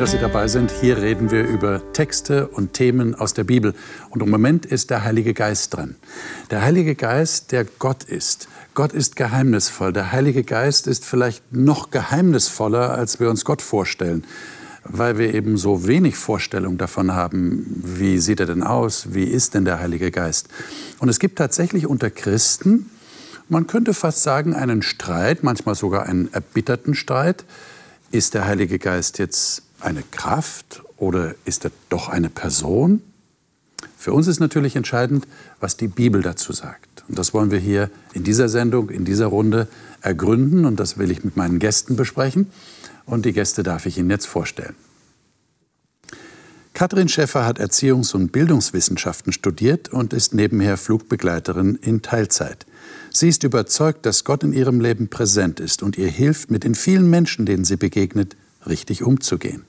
[0.00, 0.70] Dass Sie dabei sind.
[0.70, 3.74] Hier reden wir über Texte und Themen aus der Bibel.
[4.08, 5.94] Und im Moment ist der Heilige Geist dran.
[6.50, 8.48] Der Heilige Geist, der Gott ist.
[8.72, 9.92] Gott ist geheimnisvoll.
[9.92, 14.24] Der Heilige Geist ist vielleicht noch geheimnisvoller, als wir uns Gott vorstellen,
[14.84, 19.52] weil wir eben so wenig Vorstellung davon haben, wie sieht er denn aus, wie ist
[19.52, 20.48] denn der Heilige Geist.
[20.98, 22.88] Und es gibt tatsächlich unter Christen,
[23.50, 27.44] man könnte fast sagen, einen Streit, manchmal sogar einen erbitterten Streit.
[28.12, 33.02] Ist der Heilige Geist jetzt eine Kraft oder ist er doch eine Person?
[33.96, 35.26] Für uns ist natürlich entscheidend,
[35.60, 37.04] was die Bibel dazu sagt.
[37.08, 39.68] Und das wollen wir hier in dieser Sendung, in dieser Runde
[40.00, 42.50] ergründen und das will ich mit meinen Gästen besprechen.
[43.04, 44.74] Und die Gäste darf ich Ihnen jetzt vorstellen.
[46.72, 52.64] Katrin Schäffer hat Erziehungs- und Bildungswissenschaften studiert und ist nebenher Flugbegleiterin in Teilzeit.
[53.12, 56.74] Sie ist überzeugt, dass Gott in ihrem Leben präsent ist und ihr hilft, mit den
[56.74, 59.64] vielen Menschen, denen sie begegnet, richtig umzugehen.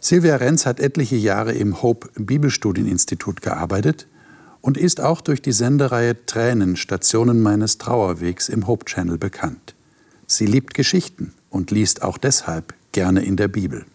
[0.00, 4.06] Silvia Renz hat etliche Jahre im Hope Bibelstudieninstitut gearbeitet
[4.60, 9.74] und ist auch durch die Sendereihe Tränen Stationen meines Trauerwegs im Hope Channel bekannt.
[10.26, 13.86] Sie liebt Geschichten und liest auch deshalb gerne in der Bibel.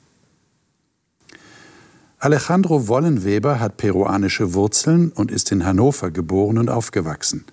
[2.20, 7.44] Alejandro Wollenweber hat peruanische Wurzeln und ist in Hannover geboren und aufgewachsen.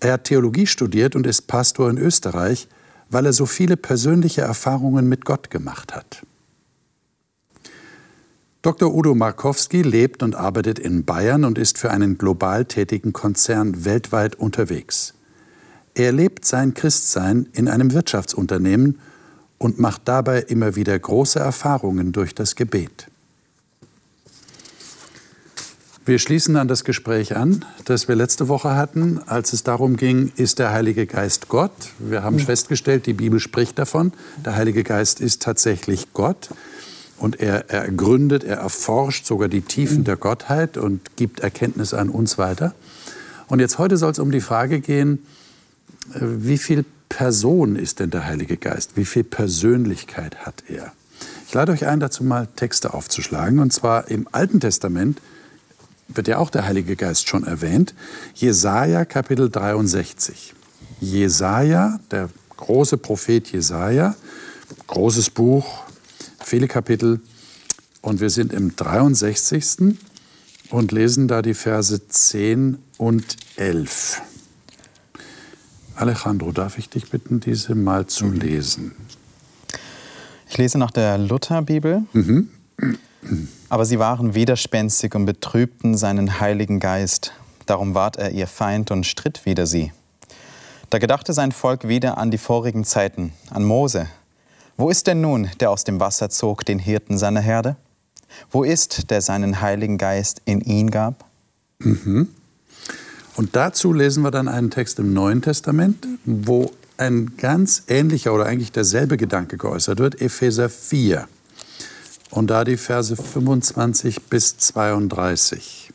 [0.00, 2.68] Er hat Theologie studiert und ist Pastor in Österreich,
[3.10, 6.22] weil er so viele persönliche Erfahrungen mit Gott gemacht hat.
[8.60, 8.92] Dr.
[8.92, 14.34] Udo Markowski lebt und arbeitet in Bayern und ist für einen global tätigen Konzern weltweit
[14.34, 15.14] unterwegs.
[15.94, 18.98] Er lebt sein Christsein in einem Wirtschaftsunternehmen
[19.58, 23.06] und macht dabei immer wieder große Erfahrungen durch das Gebet.
[26.04, 30.32] Wir schließen an das Gespräch an, das wir letzte Woche hatten, als es darum ging,
[30.36, 31.72] ist der Heilige Geist Gott?
[31.98, 32.40] Wir haben mhm.
[32.40, 34.12] festgestellt, die Bibel spricht davon,
[34.44, 36.48] der Heilige Geist ist tatsächlich Gott.
[37.18, 42.10] Und er, er ergründet, er erforscht sogar die Tiefen der Gottheit und gibt Erkenntnis an
[42.10, 42.74] uns weiter.
[43.48, 45.26] Und jetzt heute soll es um die Frage gehen,
[46.14, 48.96] äh, wie viel Person ist denn der Heilige Geist?
[48.96, 50.92] Wie viel Persönlichkeit hat er?
[51.46, 53.58] Ich lade euch ein, dazu mal Texte aufzuschlagen.
[53.58, 55.20] Und zwar im Alten Testament
[56.08, 57.94] wird ja auch der Heilige Geist schon erwähnt.
[58.34, 60.54] Jesaja Kapitel 63.
[61.00, 64.14] Jesaja, der große Prophet Jesaja,
[64.86, 65.84] großes Buch,
[66.48, 67.20] viele Kapitel.
[68.00, 69.96] Und wir sind im 63.
[70.70, 74.22] und lesen da die Verse 10 und 11.
[75.96, 78.40] Alejandro, darf ich dich bitten, diese mal zu mhm.
[78.40, 78.92] lesen?
[80.48, 82.04] Ich lese nach der Lutherbibel.
[82.12, 82.48] Mhm.
[83.68, 87.32] Aber sie waren widerspenstig und betrübten seinen Heiligen Geist.
[87.66, 89.92] Darum ward er ihr Feind und stritt wider sie.
[90.88, 94.08] Da gedachte sein Volk wieder an die vorigen Zeiten, an Mose,
[94.78, 97.76] wo ist denn nun, der aus dem Wasser zog, den Hirten seiner Herde?
[98.50, 101.24] Wo ist, der seinen Heiligen Geist in ihn gab?
[101.80, 102.28] Mhm.
[103.34, 108.46] Und dazu lesen wir dann einen Text im Neuen Testament, wo ein ganz ähnlicher oder
[108.46, 111.26] eigentlich derselbe Gedanke geäußert wird, Epheser 4.
[112.30, 115.90] Und da die Verse 25 bis 32.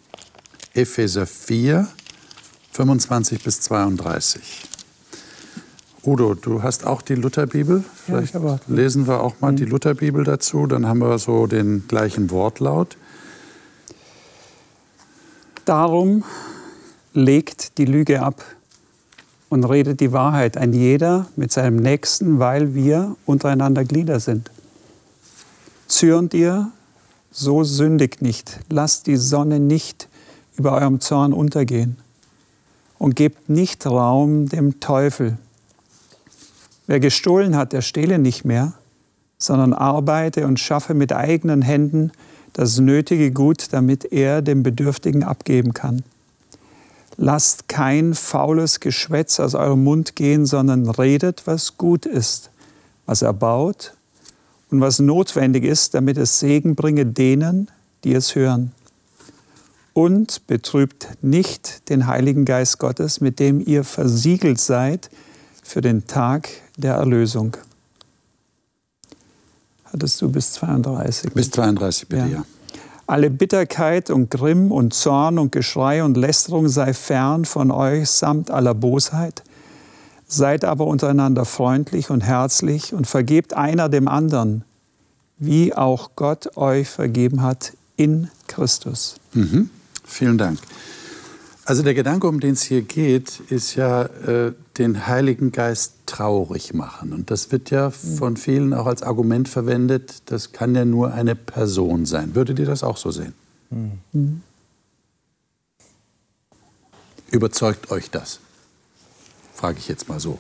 [0.73, 1.87] Epheser 4,
[2.71, 4.41] 25 bis 32.
[6.05, 7.83] Udo, du hast auch die Lutherbibel.
[8.05, 9.57] Vielleicht ja, lesen wir auch mal mhm.
[9.57, 12.97] die Lutherbibel dazu, dann haben wir so den gleichen Wortlaut.
[15.63, 16.25] Darum
[17.13, 18.43] legt die Lüge ab
[19.47, 24.51] und redet die Wahrheit, ein jeder mit seinem Nächsten, weil wir untereinander Glieder sind.
[25.87, 26.71] Zürnt ihr,
[27.31, 30.09] so sündigt nicht, lasst die Sonne nicht
[30.57, 31.97] über eurem Zorn untergehen
[32.99, 35.37] und gebt nicht Raum dem Teufel.
[36.87, 38.73] Wer gestohlen hat, der stehle nicht mehr,
[39.37, 42.11] sondern arbeite und schaffe mit eigenen Händen
[42.53, 46.03] das nötige Gut, damit er dem Bedürftigen abgeben kann.
[47.17, 52.49] Lasst kein faules Geschwätz aus eurem Mund gehen, sondern redet, was gut ist,
[53.05, 53.93] was erbaut
[54.71, 57.69] und was notwendig ist, damit es Segen bringe denen,
[58.03, 58.71] die es hören.
[59.93, 65.11] Und betrübt nicht den Heiligen Geist Gottes, mit dem ihr versiegelt seid
[65.61, 67.57] für den Tag der Erlösung.
[69.85, 71.33] Hattest du bis 32?
[71.33, 72.27] Bis 32 bitte, ja.
[72.27, 72.45] ja.
[73.05, 78.49] Alle Bitterkeit und Grimm und Zorn und Geschrei und Lästerung sei fern von euch samt
[78.49, 79.43] aller Bosheit.
[80.25, 84.63] Seid aber untereinander freundlich und herzlich und vergebt einer dem anderen,
[85.37, 89.17] wie auch Gott euch vergeben hat in Christus.
[89.33, 89.69] Mhm.
[90.05, 90.59] Vielen Dank.
[91.65, 96.73] Also der Gedanke, um den es hier geht, ist ja äh, den Heiligen Geist traurig
[96.73, 97.13] machen.
[97.13, 101.35] Und das wird ja von vielen auch als Argument verwendet, das kann ja nur eine
[101.35, 102.35] Person sein.
[102.35, 103.33] Würdet ihr das auch so sehen?
[103.69, 104.41] Mhm.
[107.31, 108.39] Überzeugt euch das?
[109.55, 110.39] Frage ich jetzt mal so.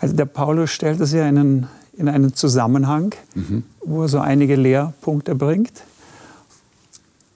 [0.00, 1.68] Also der Paulus stellt es ja in einen,
[1.98, 3.64] in einen Zusammenhang, mhm.
[3.84, 5.84] wo er so einige Lehrpunkte bringt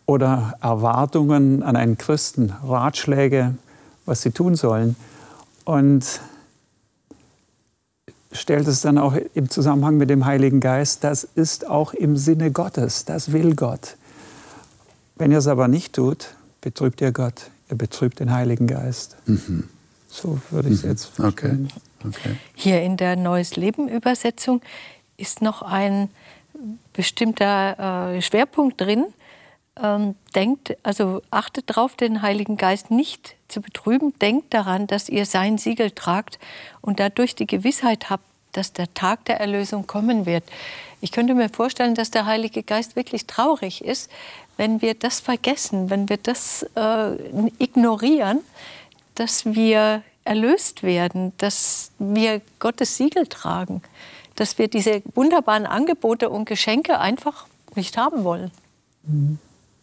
[0.06, 3.54] oder Erwartungen an einen Christen, Ratschläge,
[4.04, 4.96] was sie tun sollen.
[5.64, 6.20] Und
[8.32, 12.52] stellt es dann auch im Zusammenhang mit dem Heiligen Geist, das ist auch im Sinne
[12.52, 13.96] Gottes, das will Gott.
[15.16, 19.16] Wenn ihr es aber nicht tut, betrübt ihr Gott, ihr betrübt den Heiligen Geist.
[19.26, 19.68] Mhm.
[20.08, 20.90] So würde ich es mhm.
[20.90, 21.68] jetzt verstehen.
[22.00, 22.08] Okay.
[22.08, 22.36] okay.
[22.54, 24.60] Hier in der Neues Leben Übersetzung
[25.16, 26.10] ist noch ein
[26.92, 29.06] bestimmter äh, Schwerpunkt drin,
[29.82, 34.12] ähm, denkt, also achtet darauf, den Heiligen Geist nicht zu betrüben.
[34.20, 36.38] Denkt daran, dass ihr sein Siegel tragt
[36.80, 40.44] und dadurch die Gewissheit habt, dass der Tag der Erlösung kommen wird.
[41.00, 44.10] Ich könnte mir vorstellen, dass der Heilige Geist wirklich traurig ist,
[44.56, 47.16] wenn wir das vergessen, wenn wir das äh,
[47.58, 48.40] ignorieren,
[49.14, 53.82] dass wir erlöst werden, dass wir Gottes Siegel tragen,
[54.34, 58.50] dass wir diese wunderbaren Angebote und Geschenke einfach nicht haben wollen.
[59.04, 59.38] Mhm.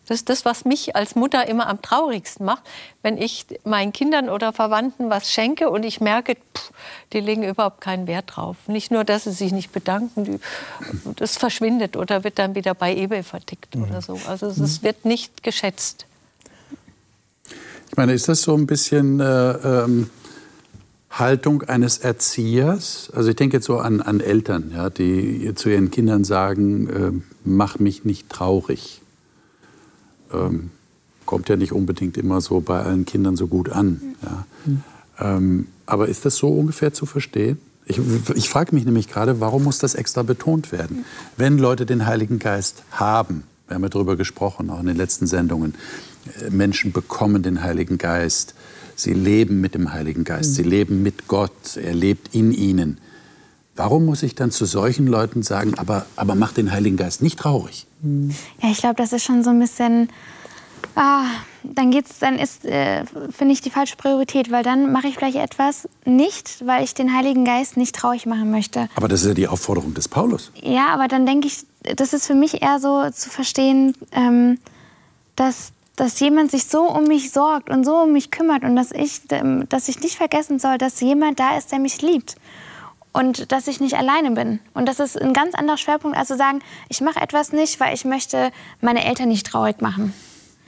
[0.07, 2.63] Das ist das, was mich als Mutter immer am traurigsten macht,
[3.03, 6.71] wenn ich meinen Kindern oder Verwandten was schenke und ich merke, pff,
[7.13, 8.57] die legen überhaupt keinen Wert drauf.
[8.67, 10.39] Nicht nur, dass sie sich nicht bedanken, die,
[11.15, 14.19] das verschwindet oder wird dann wieder bei eBay vertickt oder so.
[14.27, 16.05] Also es wird nicht geschätzt.
[17.89, 20.09] Ich meine, ist das so ein bisschen äh, ähm,
[21.11, 23.09] Haltung eines Erziehers?
[23.15, 27.11] Also ich denke jetzt so an, an Eltern, ja, die zu ihren Kindern sagen, äh,
[27.45, 29.02] mach mich nicht traurig
[30.33, 30.71] ähm,
[31.25, 34.01] kommt ja nicht unbedingt immer so bei allen Kindern so gut an.
[34.21, 34.45] Ja.
[35.19, 37.57] Ähm, aber ist das so ungefähr zu verstehen?
[37.85, 37.99] Ich,
[38.35, 41.05] ich frage mich nämlich gerade, warum muss das extra betont werden?
[41.37, 45.27] Wenn Leute den Heiligen Geist haben, wir haben ja darüber gesprochen, auch in den letzten
[45.27, 45.75] Sendungen,
[46.39, 48.55] äh, Menschen bekommen den Heiligen Geist,
[48.95, 52.99] sie leben mit dem Heiligen Geist, sie leben mit Gott, er lebt in ihnen.
[53.75, 57.39] Warum muss ich dann zu solchen Leuten sagen, aber, aber mach den Heiligen Geist nicht
[57.39, 57.87] traurig?
[58.61, 60.09] Ja, ich glaube, das ist schon so ein bisschen.
[60.95, 61.25] Ah,
[61.63, 65.37] dann geht's, dann ist, äh, finde ich, die falsche Priorität, weil dann mache ich vielleicht
[65.37, 68.89] etwas nicht, weil ich den Heiligen Geist nicht traurig machen möchte.
[68.95, 70.51] Aber das ist ja die Aufforderung des Paulus.
[70.61, 71.65] Ja, aber dann denke ich,
[71.95, 74.59] das ist für mich eher so zu verstehen, ähm,
[75.35, 78.91] dass, dass jemand sich so um mich sorgt und so um mich kümmert und dass
[78.91, 79.21] ich,
[79.69, 82.35] dass ich nicht vergessen soll, dass jemand da ist, der mich liebt
[83.13, 84.59] und dass ich nicht alleine bin.
[84.73, 87.93] Und das ist ein ganz anderer Schwerpunkt, als zu sagen, ich mache etwas nicht, weil
[87.93, 88.51] ich möchte
[88.81, 90.13] meine Eltern nicht traurig machen.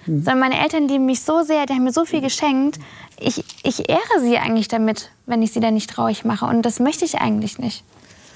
[0.05, 0.23] Mhm.
[0.23, 2.79] Sondern meine Eltern lieben mich so sehr, die haben mir so viel geschenkt.
[3.19, 6.45] Ich, ich ehre sie eigentlich damit, wenn ich sie dann nicht traurig mache.
[6.45, 7.83] Und das möchte ich eigentlich nicht.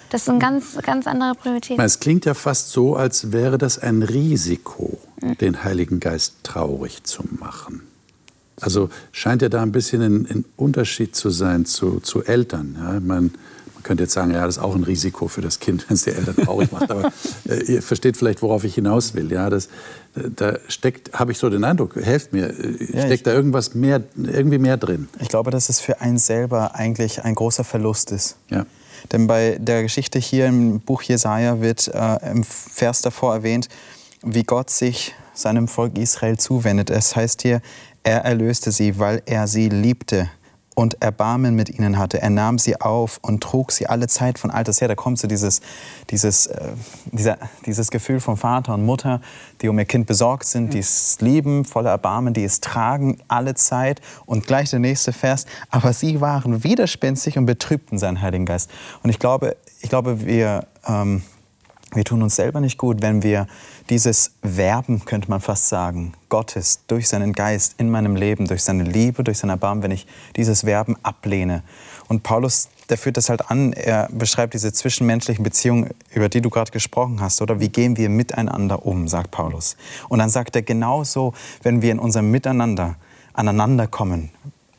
[0.09, 1.77] Das ist eine ganz, ganz andere Priorität.
[1.79, 5.37] Es klingt ja fast so, als wäre das ein Risiko, mhm.
[5.37, 7.83] den Heiligen Geist traurig zu machen.
[8.59, 12.75] Also scheint ja da ein bisschen ein, ein Unterschied zu sein zu, zu Eltern.
[12.77, 13.29] Ja, ich meine,
[13.79, 16.03] man könnte jetzt sagen, ja, das ist auch ein Risiko für das Kind, wenn es
[16.03, 16.91] die Eltern traurig macht.
[16.91, 17.11] Aber
[17.47, 19.31] äh, ihr versteht vielleicht, worauf ich hinaus will.
[19.31, 19.67] Ja, das,
[20.15, 23.75] äh, da steckt, habe ich so den Eindruck, helft mir, äh, ja, steckt da irgendwas
[23.75, 25.07] mehr, irgendwie mehr drin?
[25.19, 28.35] Ich glaube, dass es für einen selber eigentlich ein großer Verlust ist.
[28.49, 28.65] Ja.
[29.13, 33.69] Denn bei der Geschichte hier im Buch Jesaja wird äh, im Vers davor erwähnt,
[34.23, 36.89] wie Gott sich seinem Volk Israel zuwendet.
[36.89, 37.61] Es heißt hier,
[38.03, 40.29] er erlöste sie, weil er sie liebte
[40.79, 42.21] und Erbarmen mit ihnen hatte.
[42.21, 44.87] Er nahm sie auf und trug sie alle Zeit von alters her.
[44.87, 45.59] Da kommt so dieses,
[46.09, 46.69] dieses, äh,
[47.11, 49.19] dieser, dieses Gefühl von Vater und Mutter,
[49.61, 53.55] die um ihr Kind besorgt sind, die es lieben, voller Erbarmen, die es tragen alle
[53.55, 53.99] Zeit.
[54.25, 58.71] Und gleich der nächste Vers, aber sie waren widerspenstig und betrübten seinen Heiligen Geist.
[59.03, 61.23] Und ich glaube, ich glaube wir, ähm,
[61.93, 63.47] wir tun uns selber nicht gut, wenn wir
[63.89, 68.83] dieses Werben, könnte man fast sagen, Gottes durch seinen Geist in meinem Leben, durch seine
[68.83, 70.05] Liebe, durch sein Erbarmen, wenn ich
[70.35, 71.63] dieses Werben ablehne.
[72.07, 76.49] Und Paulus, der führt das halt an, er beschreibt diese zwischenmenschlichen Beziehungen, über die du
[76.49, 79.75] gerade gesprochen hast, oder wie gehen wir miteinander um, sagt Paulus.
[80.07, 82.95] Und dann sagt er genauso, wenn wir in unserem Miteinander
[83.33, 84.29] aneinander kommen,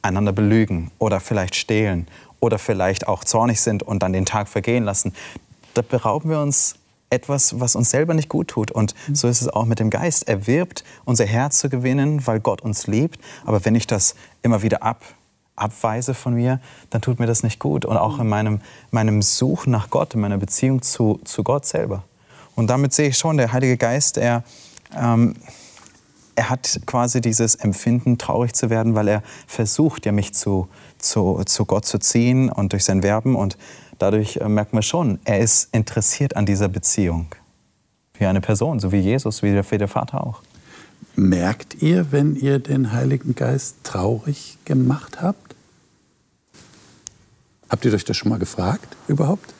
[0.03, 2.07] einander belügen oder vielleicht stehlen
[2.39, 5.13] oder vielleicht auch zornig sind und dann den Tag vergehen lassen,
[5.75, 6.77] da berauben wir uns
[7.11, 8.71] etwas, was uns selber nicht gut tut.
[8.71, 10.29] Und so ist es auch mit dem Geist.
[10.29, 13.21] Er wirbt, unser Herz zu gewinnen, weil Gott uns liebt.
[13.45, 15.03] Aber wenn ich das immer wieder ab,
[15.57, 17.85] abweise von mir, dann tut mir das nicht gut.
[17.85, 22.05] Und auch in meinem, meinem Suchen nach Gott, in meiner Beziehung zu, zu Gott selber.
[22.55, 24.45] Und damit sehe ich schon, der Heilige Geist, er,
[24.97, 25.35] ähm,
[26.37, 31.43] er hat quasi dieses Empfinden, traurig zu werden, weil er versucht, ja, mich zu, zu,
[31.45, 33.35] zu Gott zu ziehen und durch sein Werben.
[33.35, 33.59] Und
[34.01, 37.27] dadurch äh, merkt man schon, er ist interessiert an dieser Beziehung.
[38.19, 40.43] Wie eine Person, so wie Jesus, wie der, wie der Vater auch.
[41.17, 45.55] Merkt ihr, wenn ihr den Heiligen Geist traurig gemacht habt?
[47.69, 49.55] Habt ihr euch das schon mal gefragt überhaupt?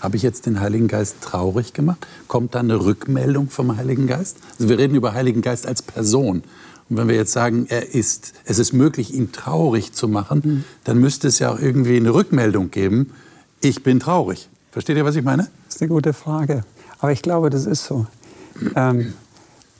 [0.00, 2.06] Habe ich jetzt den Heiligen Geist traurig gemacht?
[2.28, 4.36] Kommt da eine Rückmeldung vom Heiligen Geist?
[4.52, 6.44] Also wir reden über Heiligen Geist als Person.
[6.88, 10.64] Und wenn wir jetzt sagen, er ist, es ist möglich, ihn traurig zu machen, mhm.
[10.84, 13.12] dann müsste es ja auch irgendwie eine Rückmeldung geben.
[13.60, 14.48] Ich bin traurig.
[14.70, 15.48] Versteht ihr, was ich meine?
[15.66, 16.64] Das ist eine gute Frage.
[17.00, 18.06] Aber ich glaube, das ist so.
[18.74, 19.14] Ähm,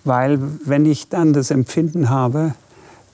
[0.04, 2.54] weil wenn ich dann das Empfinden habe,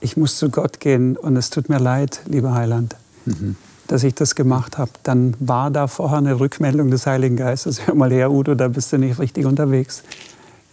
[0.01, 3.57] ich muss zu Gott gehen und es tut mir leid, lieber Heiland, mhm.
[3.87, 7.81] dass ich das gemacht habe, dann war da vorher eine Rückmeldung des Heiligen Geistes.
[7.87, 10.03] Hör mal her, Udo, da bist du nicht richtig unterwegs.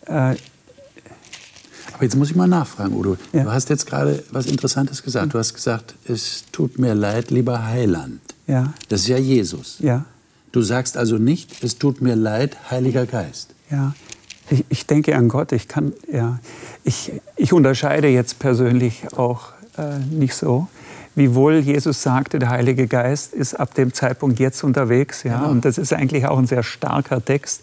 [0.06, 0.36] Äh,
[1.94, 3.18] aber jetzt muss ich mal nachfragen, Udo.
[3.32, 3.44] Ja.
[3.44, 5.34] Du hast jetzt gerade was Interessantes gesagt.
[5.34, 8.22] Du hast gesagt, es tut mir leid, lieber Heiland.
[8.52, 8.74] Ja.
[8.90, 9.78] Das ist ja Jesus.
[9.80, 10.04] Ja.
[10.52, 13.56] Du sagst also nicht, es tut mir leid, Heiliger Geist.
[13.70, 13.96] Ja.
[14.50, 15.54] Ich, ich denke an Gott.
[15.54, 16.40] Ich, kann, ja,
[16.84, 20.68] ich, ich unterscheide jetzt persönlich auch äh, nicht so.
[21.16, 25.24] Wiewohl Jesus sagte, der Heilige Geist ist ab dem Zeitpunkt jetzt unterwegs.
[25.24, 25.40] Ja?
[25.40, 25.52] Genau.
[25.52, 27.62] Und das ist eigentlich auch ein sehr starker Text,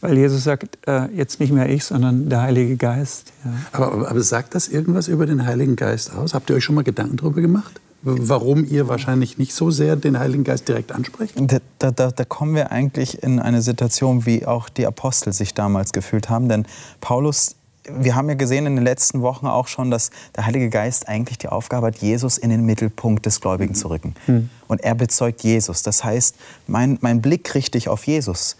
[0.00, 3.32] weil Jesus sagt, äh, jetzt nicht mehr ich, sondern der Heilige Geist.
[3.44, 3.50] Ja.
[3.72, 6.32] Aber, aber, aber sagt das irgendwas über den Heiligen Geist aus?
[6.32, 7.80] Habt ihr euch schon mal Gedanken darüber gemacht?
[8.04, 11.34] Warum ihr wahrscheinlich nicht so sehr den Heiligen Geist direkt ansprecht?
[11.78, 15.92] Da, da, da, kommen wir eigentlich in eine Situation, wie auch die Apostel sich damals
[15.92, 16.48] gefühlt haben.
[16.48, 16.66] Denn
[17.00, 17.56] Paulus,
[17.90, 21.38] wir haben ja gesehen in den letzten Wochen auch schon, dass der Heilige Geist eigentlich
[21.38, 24.14] die Aufgabe hat, Jesus in den Mittelpunkt des Gläubigen zu rücken.
[24.26, 24.50] Mhm.
[24.68, 25.82] Und er bezeugt Jesus.
[25.82, 28.56] Das heißt, mein, mein Blick richtet sich auf Jesus.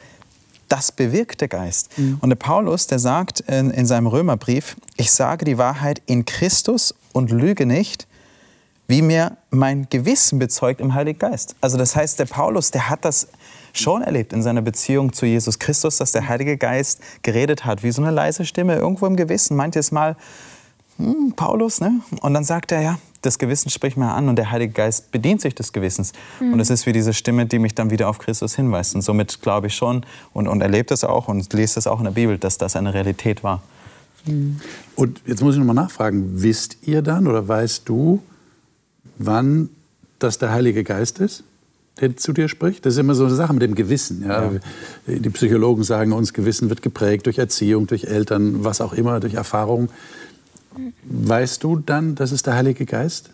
[0.69, 1.97] Das bewirkt der Geist.
[1.99, 2.19] Mhm.
[2.21, 6.95] Und der Paulus, der sagt in, in seinem Römerbrief, ich sage die Wahrheit in Christus
[7.13, 8.07] und lüge nicht,
[8.87, 11.57] wie mir mein Gewissen bezeugt im Heiligen Geist.
[11.61, 13.29] Also das heißt, der Paulus, der hat das
[13.73, 17.91] schon erlebt in seiner Beziehung zu Jesus Christus, dass der Heilige Geist geredet hat, wie
[17.91, 19.57] so eine leise Stimme irgendwo im Gewissen.
[19.57, 20.17] Manches Mal,
[20.99, 22.01] hm, Paulus, ne?
[22.21, 25.41] Und dann sagt er, ja, das Gewissen spricht mir an und der Heilige Geist bedient
[25.41, 26.13] sich des Gewissens.
[26.41, 26.53] Mhm.
[26.53, 28.95] Und es ist wie diese Stimme, die mich dann wieder auf Christus hinweist.
[28.95, 32.05] Und somit glaube ich schon und, und erlebt es auch und lese es auch in
[32.05, 33.63] der Bibel, dass das eine Realität war.
[34.27, 34.61] Mhm.
[34.95, 38.23] Und jetzt muss ich noch mal nachfragen, wisst ihr dann oder weißt du,
[39.19, 39.71] wann
[40.19, 41.45] das der Heilige Geist ist,
[42.01, 42.85] der zu dir spricht?
[42.87, 44.25] Das ist immer so eine Sache mit dem Gewissen.
[44.27, 44.53] Ja?
[44.53, 44.61] ja.
[45.07, 49.35] Die Psychologen sagen uns, Gewissen wird geprägt durch Erziehung, durch Eltern, was auch immer, durch
[49.35, 49.89] Erfahrung.
[51.05, 53.31] Weißt du dann, das ist der Heilige Geist?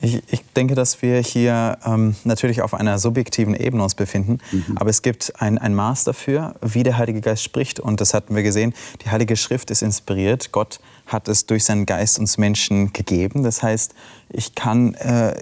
[0.00, 4.38] Ich, ich, denke, dass wir hier ähm, natürlich auf einer subjektiven Ebene uns befinden.
[4.52, 4.76] Mhm.
[4.76, 7.80] Aber es gibt ein, ein Maß dafür, wie der Heilige Geist spricht.
[7.80, 8.74] Und das hatten wir gesehen.
[9.04, 10.52] Die Heilige Schrift ist inspiriert.
[10.52, 13.42] Gott hat es durch seinen Geist uns Menschen gegeben.
[13.42, 13.94] Das heißt,
[14.30, 15.34] ich kann äh,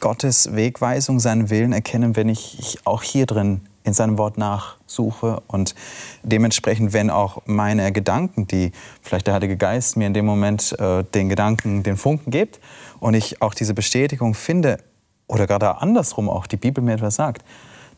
[0.00, 5.42] Gottes Wegweisung, seinen Willen erkennen, wenn ich, ich auch hier drin in seinem Wort nachsuche
[5.46, 5.74] und
[6.22, 11.02] dementsprechend, wenn auch meine Gedanken, die vielleicht der Heilige Geist mir in dem Moment äh,
[11.04, 12.60] den Gedanken, den Funken gibt
[12.98, 14.78] und ich auch diese Bestätigung finde
[15.26, 17.44] oder gerade andersrum auch die Bibel mir etwas sagt,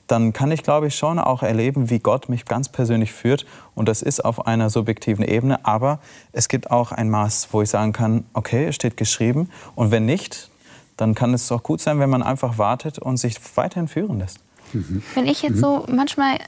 [0.06, 3.46] dann kann ich, glaube ich, schon auch erleben, wie Gott mich ganz persönlich führt.
[3.74, 5.64] Und das ist auf einer subjektiven Ebene.
[5.64, 6.00] Aber
[6.32, 9.50] es gibt auch ein Maß, wo ich sagen kann, okay, es steht geschrieben.
[9.74, 10.50] Und wenn nicht,
[10.96, 14.40] dann kann es auch gut sein, wenn man einfach wartet und sich weiterhin führen lässt.
[14.72, 15.02] Mhm.
[15.14, 15.60] Wenn ich jetzt mhm.
[15.60, 16.38] so manchmal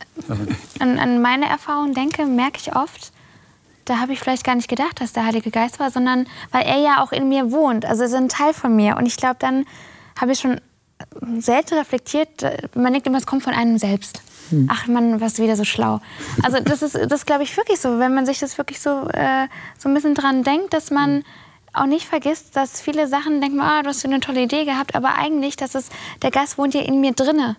[0.78, 3.12] an, an meine Erfahrungen denke, merke ich oft,
[3.84, 6.78] da habe ich vielleicht gar nicht gedacht, dass der Heilige Geist war, sondern weil er
[6.78, 7.84] ja auch in mir wohnt.
[7.84, 8.96] Also er ist ein Teil von mir.
[8.96, 9.66] Und ich glaube, dann
[10.18, 10.60] habe ich schon
[11.38, 12.44] selten reflektiert.
[12.74, 14.22] Man denkt immer, es kommt von einem selbst.
[14.50, 14.68] Hm.
[14.70, 16.00] Ach man, was wieder so schlau.
[16.42, 19.48] Also das ist, das glaube ich wirklich so, wenn man sich das wirklich so, äh,
[19.78, 21.22] so ein bisschen dran denkt, dass man hm.
[21.72, 25.14] auch nicht vergisst, dass viele Sachen denken, ah, du hast eine tolle Idee gehabt, aber
[25.14, 25.88] eigentlich, dass es,
[26.22, 27.56] der Geist wohnt ja in mir drinne.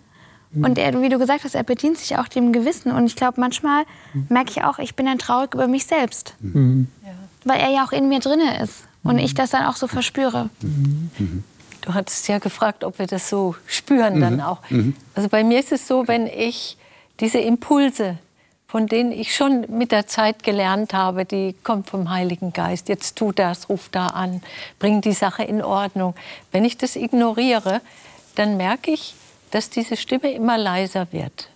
[0.54, 0.64] Hm.
[0.64, 2.92] Und er, wie du gesagt hast, er bedient sich auch dem Gewissen.
[2.92, 4.28] Und ich glaube, manchmal hm.
[4.30, 6.36] merke ich auch, ich bin dann traurig über mich selbst.
[6.40, 6.88] Mhm.
[7.44, 8.86] Weil er ja auch in mir drinne ist.
[9.04, 10.50] Und ich das dann auch so verspüre.
[10.62, 11.44] Mhm.
[11.86, 14.42] Du hattest ja gefragt, ob wir das so spüren dann mhm.
[14.42, 14.60] auch.
[14.70, 14.96] Mhm.
[15.14, 16.78] Also bei mir ist es so, wenn ich
[17.20, 18.18] diese Impulse,
[18.68, 22.90] von denen ich schon mit der Zeit gelernt habe, die kommen vom Heiligen Geist.
[22.90, 24.42] Jetzt tu das, ruf da an,
[24.80, 26.16] bring die Sache in Ordnung.
[26.52, 27.82] Wenn ich das ignoriere,
[28.34, 29.14] dann merke ich,
[29.52, 31.50] dass diese Stimme immer leiser wird.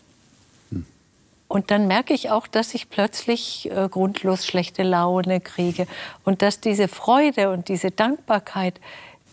[0.69, 0.85] Hm.
[1.47, 5.87] Und dann merke ich auch, dass ich plötzlich äh, grundlos schlechte Laune kriege
[6.23, 8.79] und dass diese Freude und diese Dankbarkeit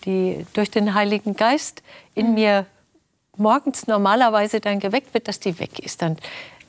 [0.07, 1.83] die durch den Heiligen Geist
[2.15, 2.67] in mir
[3.37, 6.01] morgens normalerweise dann geweckt wird, dass die weg ist.
[6.01, 6.17] Dann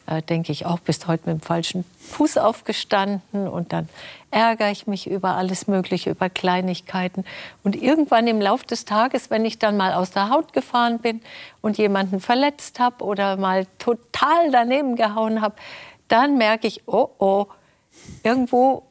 [0.07, 3.89] äh, denke ich auch, bist heute mit dem falschen Fuß aufgestanden und dann
[4.31, 7.25] ärgere ich mich über alles Mögliche, über Kleinigkeiten.
[7.63, 11.21] Und irgendwann im Laufe des Tages, wenn ich dann mal aus der Haut gefahren bin
[11.61, 15.55] und jemanden verletzt habe oder mal total daneben gehauen habe,
[16.07, 17.47] dann merke ich, oh oh,
[18.23, 18.86] irgendwo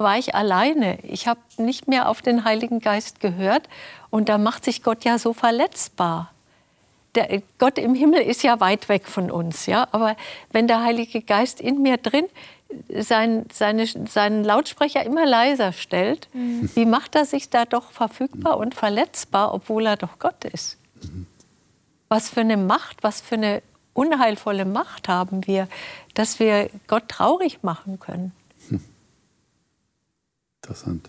[0.00, 0.98] war ich alleine.
[1.04, 3.68] Ich habe nicht mehr auf den Heiligen Geist gehört
[4.10, 6.32] und da macht sich Gott ja so verletzbar
[7.14, 9.88] der Gott im Himmel ist ja weit weg von uns, ja.
[9.92, 10.16] Aber
[10.52, 12.26] wenn der Heilige Geist in mir drin
[12.96, 16.70] sein, seine, seinen Lautsprecher immer leiser stellt, mhm.
[16.74, 20.78] wie macht er sich da doch verfügbar und verletzbar, obwohl er doch Gott ist?
[21.02, 21.26] Mhm.
[22.08, 25.68] Was für eine Macht, was für eine unheilvolle Macht haben wir,
[26.14, 28.32] dass wir Gott traurig machen können.
[30.70, 31.08] Interessant.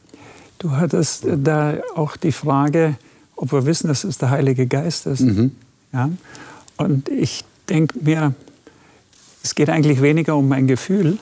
[0.57, 2.95] Du hattest da auch die Frage,
[3.35, 5.21] ob wir wissen, dass es der Heilige Geist ist.
[5.21, 5.51] Mhm.
[5.93, 6.09] Ja?
[6.77, 8.33] Und ich denke mir,
[9.43, 11.19] es geht eigentlich weniger um mein Gefühl,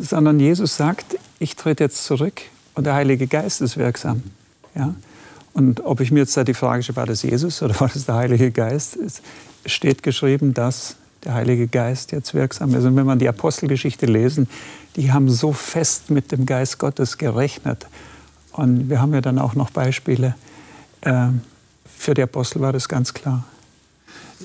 [0.00, 2.40] sondern Jesus sagt, ich trete jetzt zurück
[2.74, 4.22] und der Heilige Geist ist wirksam.
[4.74, 4.94] Ja?
[5.52, 8.06] Und ob ich mir jetzt da die Frage stelle, war das Jesus oder war das
[8.06, 8.96] der Heilige Geist?
[8.96, 9.20] Es
[9.66, 12.84] steht geschrieben, dass der Heilige Geist jetzt wirksam ist.
[12.84, 14.48] Und wenn man die Apostelgeschichte lesen,
[14.96, 17.86] die haben so fest mit dem Geist Gottes gerechnet.
[18.52, 20.34] Und wir haben ja dann auch noch Beispiele,
[21.02, 21.28] äh,
[21.84, 23.44] für die Apostel war das ganz klar.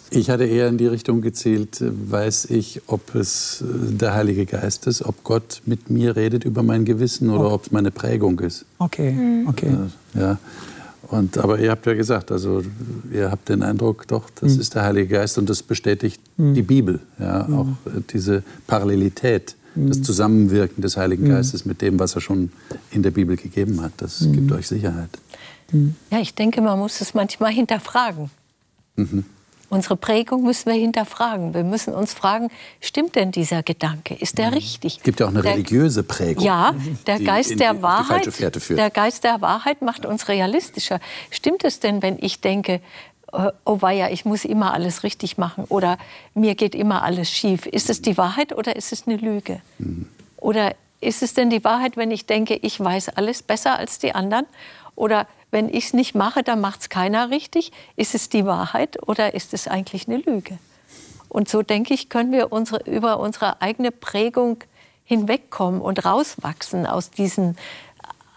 [0.09, 4.87] Ich hatte eher in die Richtung gezielt, weiß ich, ob es äh, der Heilige Geist
[4.87, 7.53] ist, ob Gott mit mir redet über mein Gewissen oder oh.
[7.53, 8.65] ob es meine Prägung ist.
[8.77, 9.47] Okay, mhm.
[9.47, 9.71] okay.
[10.13, 10.37] Ja.
[11.09, 12.63] Und, aber ihr habt ja gesagt, also
[13.11, 14.61] ihr habt den Eindruck, doch, das mhm.
[14.61, 16.53] ist der Heilige Geist und das bestätigt mhm.
[16.53, 16.99] die Bibel.
[17.19, 17.53] Ja, mhm.
[17.55, 20.03] auch äh, diese Parallelität, das mhm.
[20.03, 21.29] Zusammenwirken des Heiligen mhm.
[21.29, 22.51] Geistes mit dem, was er schon
[22.91, 23.93] in der Bibel gegeben hat.
[23.97, 25.09] Das gibt euch Sicherheit.
[25.71, 25.95] Mhm.
[26.11, 28.29] Ja, ich denke, man muss es manchmal hinterfragen.
[28.95, 29.25] Mhm.
[29.69, 31.53] Unsere Prägung müssen wir hinterfragen.
[31.53, 32.49] Wir müssen uns fragen,
[32.81, 34.13] stimmt denn dieser Gedanke?
[34.13, 34.53] Ist der mhm.
[34.53, 34.97] richtig?
[34.97, 36.43] Es gibt ja auch eine der, religiöse Prägung.
[36.43, 36.75] Ja,
[37.07, 38.27] der Geist der Wahrheit,
[38.69, 40.99] der Geist der Wahrheit macht uns realistischer.
[41.31, 42.81] Stimmt es denn, wenn ich denke,
[43.33, 45.97] äh, oh weia, ich muss immer alles richtig machen oder
[46.33, 47.65] mir geht immer alles schief?
[47.65, 49.61] Ist es die Wahrheit oder ist es eine Lüge?
[49.79, 50.07] Mhm.
[50.37, 54.13] Oder ist es denn die Wahrheit, wenn ich denke, ich weiß alles besser als die
[54.13, 54.45] anderen?
[54.95, 57.71] Oder wenn ich es nicht mache, dann macht es keiner richtig.
[57.95, 60.57] Ist es die Wahrheit oder ist es eigentlich eine Lüge?
[61.29, 64.57] Und so denke ich, können wir unsere, über unsere eigene Prägung
[65.05, 67.57] hinwegkommen und rauswachsen aus diesen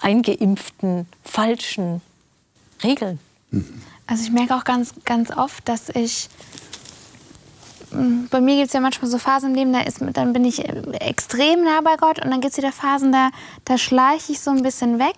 [0.00, 2.02] eingeimpften, falschen
[2.84, 3.18] Regeln.
[4.06, 6.28] Also ich merke auch ganz, ganz oft, dass ich
[7.90, 10.44] hm, bei mir gibt es ja manchmal so Phasen im Leben, da ist, dann bin
[10.44, 10.68] ich
[11.00, 13.30] extrem nah bei Gott und dann gibt es wieder Phasen, da,
[13.64, 15.16] da schleiche ich so ein bisschen weg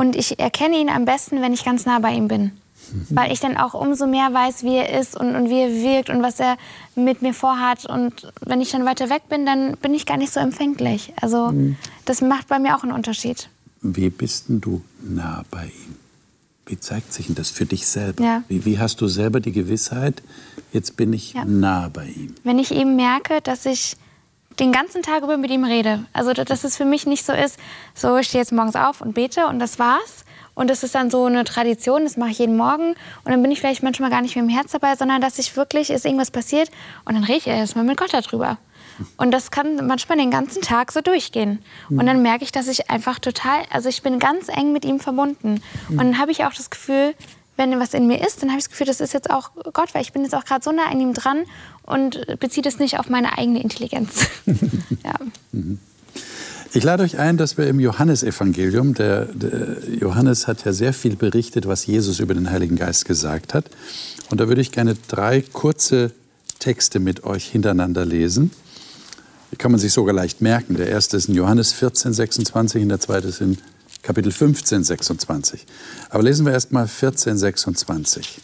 [0.00, 2.52] und ich erkenne ihn am besten, wenn ich ganz nah bei ihm bin.
[2.90, 3.06] Mhm.
[3.10, 6.08] Weil ich dann auch umso mehr weiß, wie er ist und, und wie er wirkt
[6.08, 6.56] und was er
[6.94, 7.84] mit mir vorhat.
[7.84, 11.12] Und wenn ich dann weiter weg bin, dann bin ich gar nicht so empfänglich.
[11.20, 11.76] Also mhm.
[12.06, 13.50] das macht bei mir auch einen Unterschied.
[13.82, 15.96] Wie bist denn du nah bei ihm?
[16.64, 18.24] Wie zeigt sich denn das für dich selber?
[18.24, 18.42] Ja.
[18.48, 20.22] Wie, wie, hast du selber die Gewissheit,
[20.72, 21.44] jetzt bin ich ja.
[21.44, 22.34] nah bei ihm?
[22.42, 23.96] Wenn ich eben merke, dass ich
[24.60, 26.04] den ganzen Tag über mit ihm rede.
[26.12, 27.58] Also dass es für mich nicht so ist,
[27.94, 30.24] so ich stehe jetzt morgens auf und bete und das war's.
[30.54, 32.90] Und das ist dann so eine Tradition, das mache ich jeden Morgen.
[33.24, 35.56] Und dann bin ich vielleicht manchmal gar nicht mit dem Herz dabei, sondern dass ich
[35.56, 36.70] wirklich, ist irgendwas passiert
[37.04, 38.58] und dann rede ich erstmal mit Gott darüber.
[39.16, 41.62] Und das kann manchmal den ganzen Tag so durchgehen.
[41.88, 45.00] Und dann merke ich, dass ich einfach total, also ich bin ganz eng mit ihm
[45.00, 45.62] verbunden.
[45.88, 47.14] Und dann habe ich auch das Gefühl,
[47.60, 49.92] wenn was in mir ist, dann habe ich das Gefühl, das ist jetzt auch Gott,
[49.92, 51.44] weil ich bin jetzt auch gerade so nah an ihm dran
[51.82, 54.28] und beziehe das nicht auf meine eigene Intelligenz.
[55.04, 55.14] ja.
[56.72, 61.16] Ich lade euch ein, dass wir im Johannesevangelium, der, der Johannes hat ja sehr viel
[61.16, 63.66] berichtet, was Jesus über den Heiligen Geist gesagt hat.
[64.30, 66.12] Und da würde ich gerne drei kurze
[66.60, 68.52] Texte mit euch hintereinander lesen.
[69.52, 70.76] Die kann man sich sogar leicht merken.
[70.76, 73.58] Der erste ist in Johannes 14, 26 und der zweite ist in
[74.02, 75.66] Kapitel 15, 26.
[76.08, 78.40] Aber lesen wir erst mal 14, 26.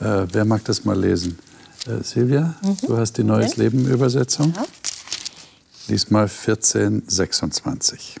[0.00, 1.38] Äh, wer mag das mal lesen?
[1.86, 2.76] Äh, Silvia, mhm.
[2.86, 3.62] du hast die Neues okay.
[3.62, 4.52] Leben Übersetzung.
[4.54, 4.64] Ja.
[5.88, 8.16] Lies mal 14, 26.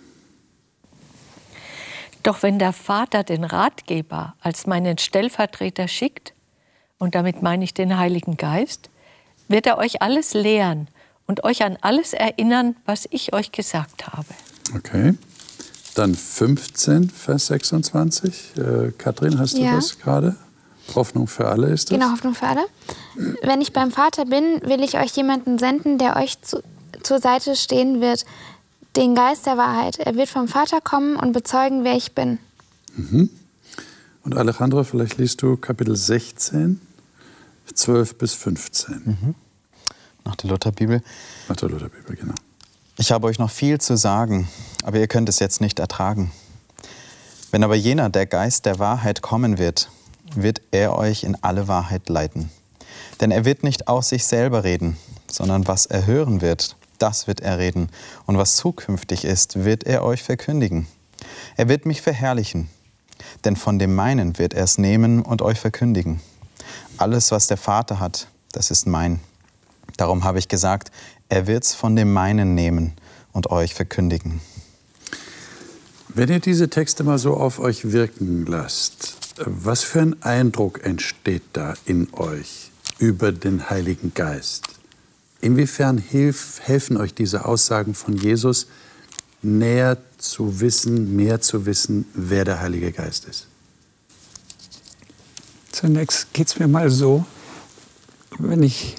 [2.22, 6.32] Doch wenn der Vater den Ratgeber als meinen Stellvertreter schickt,
[6.98, 8.90] und damit meine ich den Heiligen Geist,
[9.48, 10.88] wird er euch alles lehren
[11.26, 14.26] und euch an alles erinnern, was ich euch gesagt habe.
[14.74, 15.14] Okay.
[15.96, 18.52] Dann 15, Vers 26.
[18.58, 19.76] Äh, Kathrin, hast du ja.
[19.76, 20.36] das gerade?
[20.94, 21.98] Hoffnung für alle ist das?
[21.98, 22.66] Genau, Hoffnung für alle.
[23.42, 26.62] Wenn ich beim Vater bin, will ich euch jemanden senden, der euch zu,
[27.02, 28.26] zur Seite stehen wird.
[28.94, 29.98] Den Geist der Wahrheit.
[29.98, 32.38] Er wird vom Vater kommen und bezeugen, wer ich bin.
[32.94, 33.30] Mhm.
[34.22, 36.78] Und Alejandro, vielleicht liest du Kapitel 16,
[37.72, 39.02] 12 bis 15.
[39.04, 39.34] Mhm.
[40.26, 41.02] Nach der Lutherbibel.
[41.48, 42.34] Nach der Lutherbibel, genau.
[42.98, 44.48] Ich habe euch noch viel zu sagen,
[44.82, 46.32] aber ihr könnt es jetzt nicht ertragen.
[47.50, 49.90] Wenn aber jener, der Geist der Wahrheit kommen wird,
[50.34, 52.50] wird er euch in alle Wahrheit leiten.
[53.20, 54.96] Denn er wird nicht aus sich selber reden,
[55.30, 57.90] sondern was er hören wird, das wird er reden.
[58.24, 60.86] Und was zukünftig ist, wird er euch verkündigen.
[61.58, 62.70] Er wird mich verherrlichen,
[63.44, 66.22] denn von dem meinen wird er es nehmen und euch verkündigen.
[66.96, 69.20] Alles, was der Vater hat, das ist mein.
[69.96, 70.90] Darum habe ich gesagt,
[71.28, 72.92] er wird es von dem meinen nehmen
[73.32, 74.40] und euch verkündigen.
[76.08, 81.42] Wenn ihr diese Texte mal so auf euch wirken lasst, was für ein Eindruck entsteht
[81.52, 84.64] da in euch über den Heiligen Geist?
[85.40, 88.68] Inwiefern hilf, helfen euch diese Aussagen von Jesus,
[89.42, 93.46] näher zu wissen, mehr zu wissen, wer der Heilige Geist ist?
[95.70, 97.26] Zunächst geht es mir mal so,
[98.38, 98.96] wenn ich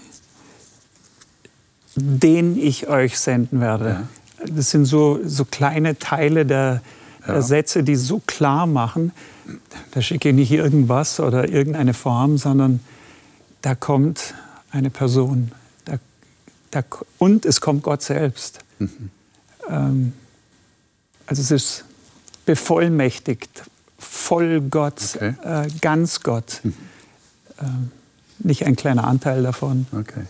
[1.98, 3.90] den ich euch senden werde.
[3.90, 4.48] Ja.
[4.56, 6.82] Das sind so, so kleine Teile der,
[7.26, 7.42] der ja.
[7.42, 9.12] Sätze, die so klar machen,
[9.92, 12.82] da schicke ich nicht irgendwas oder irgendeine Form, sondern
[13.62, 14.36] da kommt
[14.72, 15.52] eine Person.
[15.86, 15.96] Da,
[16.72, 16.84] da,
[17.18, 18.60] und es kommt Gott selbst.
[18.80, 19.10] Mhm.
[19.70, 20.14] Ähm,
[21.26, 21.86] also es ist
[22.46, 23.64] bevollmächtigt,
[23.98, 25.34] voll Gott, okay.
[25.44, 26.60] äh, ganz Gott.
[26.64, 26.74] Mhm.
[27.60, 27.92] Ähm,
[28.40, 29.88] nicht ein kleiner Anteil davon.
[29.92, 30.26] Okay.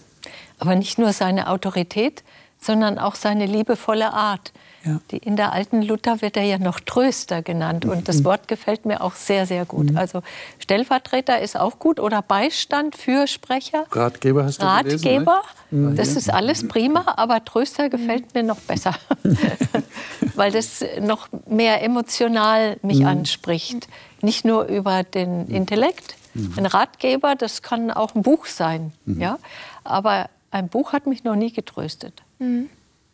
[0.59, 2.23] Aber nicht nur seine Autorität,
[2.59, 4.51] sondern auch seine liebevolle Art.
[4.83, 4.99] Ja.
[5.11, 7.85] Die, in der alten Luther wird er ja noch Tröster genannt.
[7.85, 8.25] Und das mhm.
[8.25, 9.91] Wort gefällt mir auch sehr, sehr gut.
[9.91, 9.97] Mhm.
[9.97, 10.23] Also
[10.59, 13.85] Stellvertreter ist auch gut oder Beistand, Fürsprecher.
[13.91, 18.95] Ratgeber hast du Ratgeber, gelesen, das ist alles prima, aber Tröster gefällt mir noch besser.
[20.35, 23.07] Weil das noch mehr emotional mich mhm.
[23.07, 23.87] anspricht.
[24.21, 26.15] Nicht nur über den Intellekt.
[26.33, 26.53] Mhm.
[26.57, 28.93] Ein Ratgeber, das kann auch ein Buch sein.
[29.05, 29.21] Mhm.
[29.21, 29.39] Ja?
[29.83, 32.21] Aber ein Buch hat mich noch nie getröstet.
[32.39, 32.69] Mhm.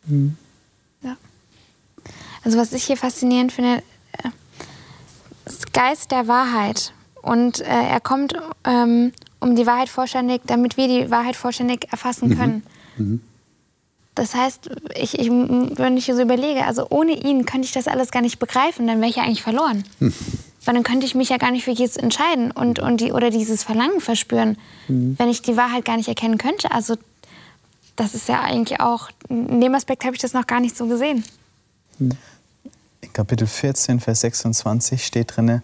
[0.06, 0.36] Mhm.
[1.02, 1.16] Ja.
[2.44, 4.30] Also was ich hier faszinierend finde, äh,
[5.46, 6.92] ist Geist der Wahrheit.
[7.22, 12.30] Und äh, er kommt, ähm, um die Wahrheit vollständig, damit wir die Wahrheit vollständig erfassen
[12.30, 12.38] mhm.
[12.38, 12.62] können.
[12.96, 13.20] Mhm.
[14.14, 18.12] Das heißt, ich, ich, wenn ich so überlege, also ohne ihn könnte ich das alles
[18.12, 19.84] gar nicht begreifen, dann wäre ich ja eigentlich verloren.
[19.98, 20.14] Mhm.
[20.64, 23.30] Weil dann könnte ich mich ja gar nicht für Jesus entscheiden und, und die, oder
[23.30, 25.18] dieses Verlangen verspüren, mhm.
[25.18, 26.70] wenn ich die Wahrheit gar nicht erkennen könnte.
[26.70, 26.96] Also
[27.96, 30.86] das ist ja eigentlich auch, in dem Aspekt habe ich das noch gar nicht so
[30.86, 31.24] gesehen.
[31.98, 35.62] In Kapitel 14, Vers 26 steht drin,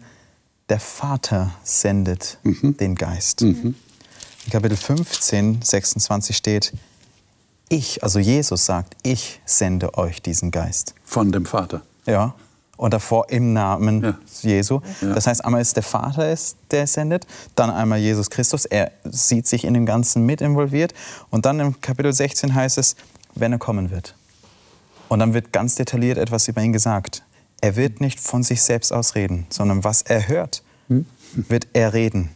[0.68, 2.76] der Vater sendet mhm.
[2.76, 3.42] den Geist.
[3.42, 3.74] Mhm.
[4.46, 6.72] In Kapitel 15, 26 steht,
[7.68, 10.94] ich, also Jesus sagt, ich sende euch diesen Geist.
[11.04, 11.82] Von dem Vater.
[12.06, 12.34] Ja
[12.80, 14.18] und davor im Namen ja.
[14.40, 14.80] Jesu.
[15.02, 15.12] Ja.
[15.12, 19.46] Das heißt, einmal ist der Vater, ist, der sendet, dann einmal Jesus Christus, er sieht
[19.46, 20.94] sich in dem Ganzen mit involviert.
[21.28, 22.96] Und dann im Kapitel 16 heißt es,
[23.34, 24.14] wenn er kommen wird.
[25.08, 27.22] Und dann wird ganz detailliert etwas über ihn gesagt.
[27.60, 31.04] Er wird nicht von sich selbst aus reden, sondern was er hört, hm?
[31.34, 32.30] wird er reden.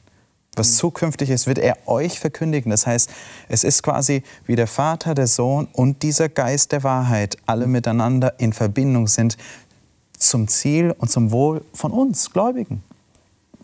[0.57, 2.71] Was zukünftig ist, wird er euch verkündigen.
[2.71, 3.11] Das heißt,
[3.49, 8.35] es ist quasi wie der Vater, der Sohn und dieser Geist der Wahrheit alle miteinander
[8.39, 9.37] in Verbindung sind,
[10.29, 12.83] zum Ziel und zum Wohl von uns Gläubigen.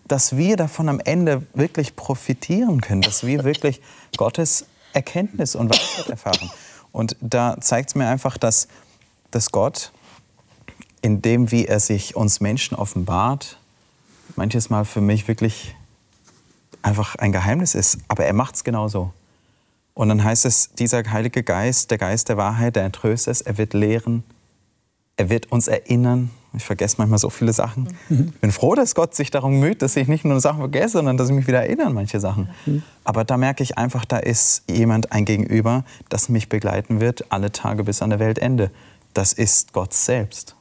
[0.08, 3.80] Dass wir davon am Ende wirklich profitieren können, dass wir wirklich
[4.16, 6.50] Gottes Erkenntnis und Weisheit erfahren.
[6.92, 8.68] Und da zeigt es mir einfach, dass,
[9.30, 9.92] dass Gott,
[11.02, 13.58] in dem, wie er sich uns Menschen offenbart,
[14.36, 15.74] manches Mal für mich wirklich
[16.82, 17.98] einfach ein Geheimnis ist.
[18.08, 19.12] Aber er macht es genauso.
[19.94, 23.58] Und dann heißt es, dieser Heilige Geist, der Geist der Wahrheit, der Tröster ist, er
[23.58, 24.24] wird lehren,
[25.16, 26.30] er wird uns erinnern.
[26.52, 27.88] Ich vergesse manchmal so viele Sachen.
[28.08, 28.32] Mhm.
[28.34, 31.16] Ich bin froh, dass Gott sich darum müht, dass ich nicht nur Sachen vergesse, sondern
[31.16, 32.50] dass ich mich wieder erinnere an manche Sachen.
[32.66, 32.82] Mhm.
[33.04, 37.52] Aber da merke ich einfach, da ist jemand ein Gegenüber, das mich begleiten wird, alle
[37.52, 38.70] Tage bis an der Weltende.
[39.14, 40.56] Das ist Gott selbst.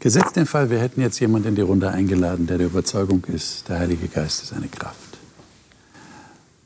[0.00, 3.68] Gesetzt den Fall, wir hätten jetzt jemanden in die Runde eingeladen, der der Überzeugung ist,
[3.68, 5.18] der Heilige Geist ist eine Kraft.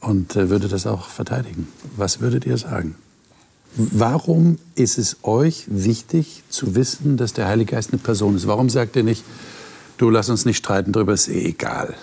[0.00, 1.68] Und äh, würde das auch verteidigen.
[1.96, 2.96] Was würdet ihr sagen?
[3.74, 8.46] Warum ist es euch wichtig zu wissen, dass der Heilige Geist eine Person ist?
[8.46, 9.24] Warum sagt ihr nicht,
[9.96, 11.94] du lass uns nicht streiten darüber, ist eh egal.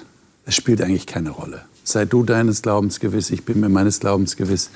[0.45, 1.65] Es spielt eigentlich keine Rolle.
[1.83, 4.69] Sei du deines Glaubens gewiss, ich bin mir meines Glaubens gewiss,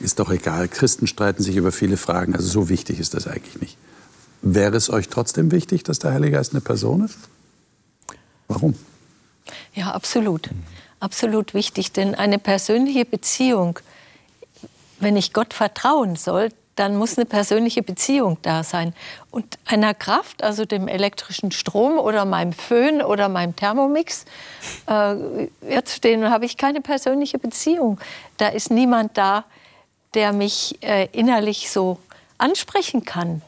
[0.00, 0.68] ist doch egal.
[0.68, 3.76] Christen streiten sich über viele Fragen, also so wichtig ist das eigentlich nicht.
[4.42, 7.18] Wäre es euch trotzdem wichtig, dass der Heilige Geist eine Person ist?
[8.48, 8.74] Warum?
[9.74, 10.48] Ja, absolut.
[11.00, 13.78] Absolut wichtig, denn eine persönliche Beziehung
[15.00, 18.94] wenn ich Gott vertrauen soll, dann muss eine persönliche Beziehung da sein.
[19.30, 24.24] Und einer Kraft, also dem elektrischen Strom oder meinem Föhn oder meinem Thermomix,
[24.88, 27.98] äh, jetzt denen habe ich keine persönliche Beziehung.
[28.38, 29.44] Da ist niemand da,
[30.14, 31.98] der mich äh, innerlich so
[32.38, 33.42] ansprechen kann.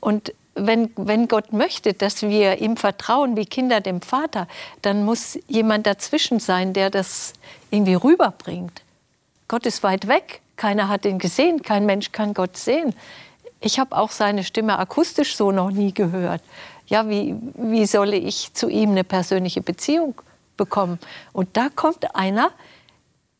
[0.00, 4.46] Und wenn, wenn Gott möchte, dass wir ihm vertrauen wie Kinder dem Vater,
[4.82, 7.32] dann muss jemand dazwischen sein, der das
[7.70, 8.82] irgendwie rüberbringt.
[9.48, 12.94] Gott ist weit weg, keiner hat ihn gesehen, kein Mensch kann Gott sehen.
[13.60, 16.42] Ich habe auch seine Stimme akustisch so noch nie gehört.
[16.86, 20.20] Ja, wie, wie soll ich zu ihm eine persönliche Beziehung
[20.56, 20.98] bekommen?
[21.32, 22.50] Und da kommt einer,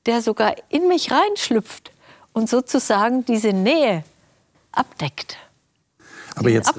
[0.07, 1.93] der sogar in mich reinschlüpft
[2.33, 4.05] und sozusagen diese Nähe
[4.73, 5.37] abdeckt.
[6.35, 6.73] Aber jetzt,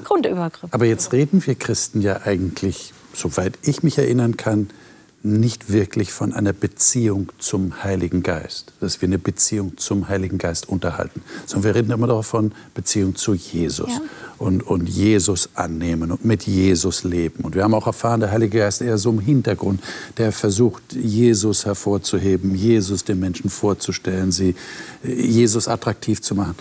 [0.70, 4.70] aber jetzt reden wir Christen ja eigentlich, soweit ich mich erinnern kann,
[5.22, 10.68] nicht wirklich von einer Beziehung zum Heiligen Geist, dass wir eine Beziehung zum Heiligen Geist
[10.68, 14.00] unterhalten, sondern wir reden immer davon Beziehung zu Jesus ja.
[14.38, 17.44] und, und Jesus annehmen und mit Jesus leben.
[17.44, 19.82] Und wir haben auch erfahren, der Heilige Geist eher so im Hintergrund,
[20.16, 24.54] der versucht, Jesus hervorzuheben, Jesus den Menschen vorzustellen, sie
[25.02, 26.54] Jesus attraktiv zu machen.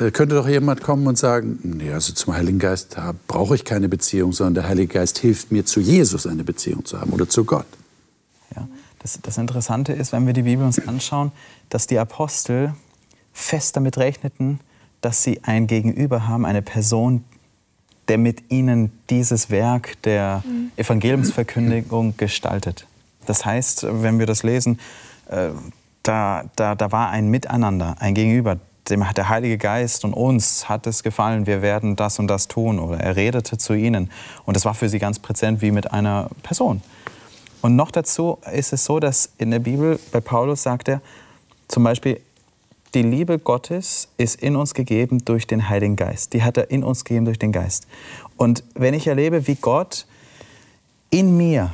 [0.00, 2.96] Da könnte doch jemand kommen und sagen, nee, also zum Heiligen Geist
[3.28, 6.98] brauche ich keine Beziehung, sondern der Heilige Geist hilft mir, zu Jesus eine Beziehung zu
[6.98, 7.66] haben oder zu Gott.
[8.56, 8.66] Ja,
[9.00, 11.32] das, das Interessante ist, wenn wir die Bibel uns anschauen,
[11.68, 12.72] dass die Apostel
[13.34, 14.60] fest damit rechneten,
[15.02, 17.22] dass sie ein Gegenüber haben, eine Person,
[18.08, 20.42] der mit ihnen dieses Werk der
[20.76, 22.86] Evangeliumsverkündigung gestaltet.
[23.26, 24.80] Das heißt, wenn wir das lesen,
[25.28, 25.50] äh,
[26.02, 28.58] da, da, da war ein Miteinander, ein Gegenüber,
[28.90, 32.48] dem hat der Heilige Geist und uns hat es gefallen, wir werden das und das
[32.48, 32.78] tun.
[32.78, 34.10] Oder er redete zu ihnen.
[34.44, 36.82] Und das war für sie ganz präsent wie mit einer Person.
[37.62, 41.00] Und noch dazu ist es so, dass in der Bibel bei Paulus sagt er
[41.68, 42.20] zum Beispiel,
[42.94, 46.32] die Liebe Gottes ist in uns gegeben durch den Heiligen Geist.
[46.32, 47.86] Die hat er in uns gegeben durch den Geist.
[48.36, 50.06] Und wenn ich erlebe, wie Gott
[51.10, 51.72] in mir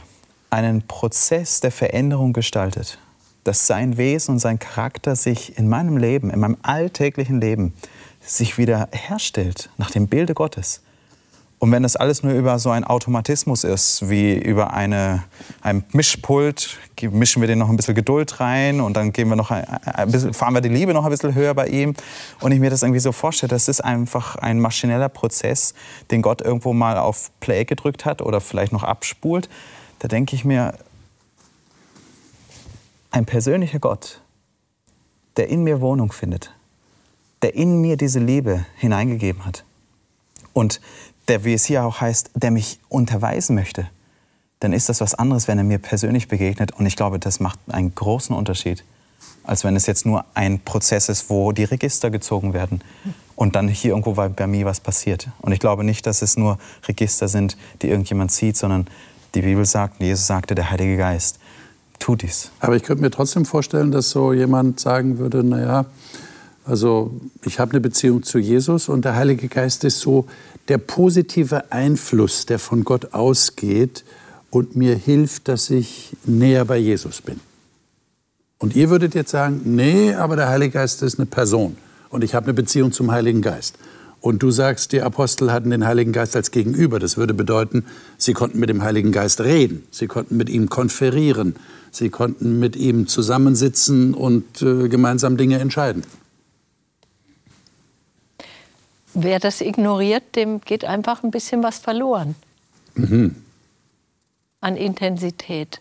[0.51, 2.99] einen Prozess der Veränderung gestaltet,
[3.47, 7.73] dass sein Wesen und sein Charakter sich in meinem Leben, in meinem alltäglichen Leben,
[8.21, 10.83] sich wieder herstellt nach dem Bilde Gottes.
[11.59, 15.25] Und wenn das alles nur über so einen Automatismus ist, wie über eine,
[15.63, 19.51] ein Mischpult, mischen wir den noch ein bisschen Geduld rein und dann gehen wir noch
[19.51, 21.95] ein, ein bisschen, fahren wir die Liebe noch ein bisschen höher bei ihm.
[22.41, 25.73] Und ich mir das irgendwie so vorstelle, das ist einfach ein maschineller Prozess,
[26.11, 29.49] den Gott irgendwo mal auf Play gedrückt hat oder vielleicht noch abspult.
[30.01, 30.75] Da denke ich mir,
[33.17, 34.21] ein persönlicher Gott,
[35.39, 36.53] der in mir Wohnung findet,
[37.41, 39.65] der in mir diese Liebe hineingegeben hat
[40.53, 40.83] und
[41.29, 43.89] der, wie es hier auch heißt, der mich unterweisen möchte,
[44.61, 46.73] dann ist das was anderes, wenn er mir persönlich begegnet.
[46.73, 48.85] Und ich glaube, das macht einen großen Unterschied,
[49.45, 52.83] als wenn es jetzt nur ein Prozess ist, wo die Register gezogen werden
[53.35, 55.29] und dann hier irgendwo bei mir was passiert.
[55.41, 58.87] Und ich glaube nicht, dass es nur Register sind, die irgendjemand sieht, sondern
[59.35, 61.39] die Bibel sagt, Jesus sagte, der Heilige Geist
[61.99, 62.51] tu dies.
[62.61, 65.87] Aber ich könnte mir trotzdem vorstellen, dass so jemand sagen würde, naja,
[66.65, 70.27] also ich habe eine Beziehung zu Jesus und der Heilige Geist ist so
[70.69, 74.05] der positive Einfluss, der von Gott ausgeht
[74.51, 77.41] und mir hilft, dass ich näher bei Jesus bin.
[78.59, 81.77] Und ihr würdet jetzt sagen, nee, aber der Heilige Geist ist eine Person
[82.11, 83.77] und ich habe eine Beziehung zum Heiligen Geist.
[84.27, 86.99] Und du sagst, die Apostel hatten den Heiligen Geist als Gegenüber.
[86.99, 87.85] Das würde bedeuten,
[88.19, 91.55] sie konnten mit dem Heiligen Geist reden, sie konnten mit ihm konferieren,
[91.93, 96.03] Sie konnten mit ihm zusammensitzen und äh, gemeinsam Dinge entscheiden.
[99.15, 102.35] Wer das ignoriert, dem geht einfach ein bisschen was verloren.
[102.97, 103.37] Mhm.
[104.61, 105.81] An Intensität.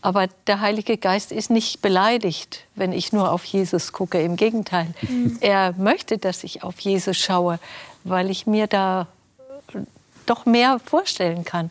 [0.00, 4.20] Aber der Heilige Geist ist nicht beleidigt, wenn ich nur auf Jesus gucke.
[4.20, 5.38] Im Gegenteil, mhm.
[5.40, 7.58] er möchte, dass ich auf Jesus schaue,
[8.04, 9.08] weil ich mir da
[10.26, 11.70] doch mehr vorstellen kann.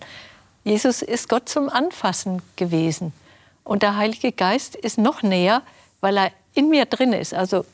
[0.63, 3.13] Jesus ist Gott zum Anfassen gewesen.
[3.63, 5.61] Und der Heilige Geist ist noch näher,
[6.01, 7.33] weil er in mir drin ist.
[7.33, 7.65] Also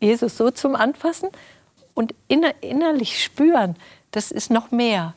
[0.00, 1.28] Jesus so zum Anfassen
[1.94, 3.76] und inner, innerlich spüren,
[4.12, 5.14] das ist noch mehr.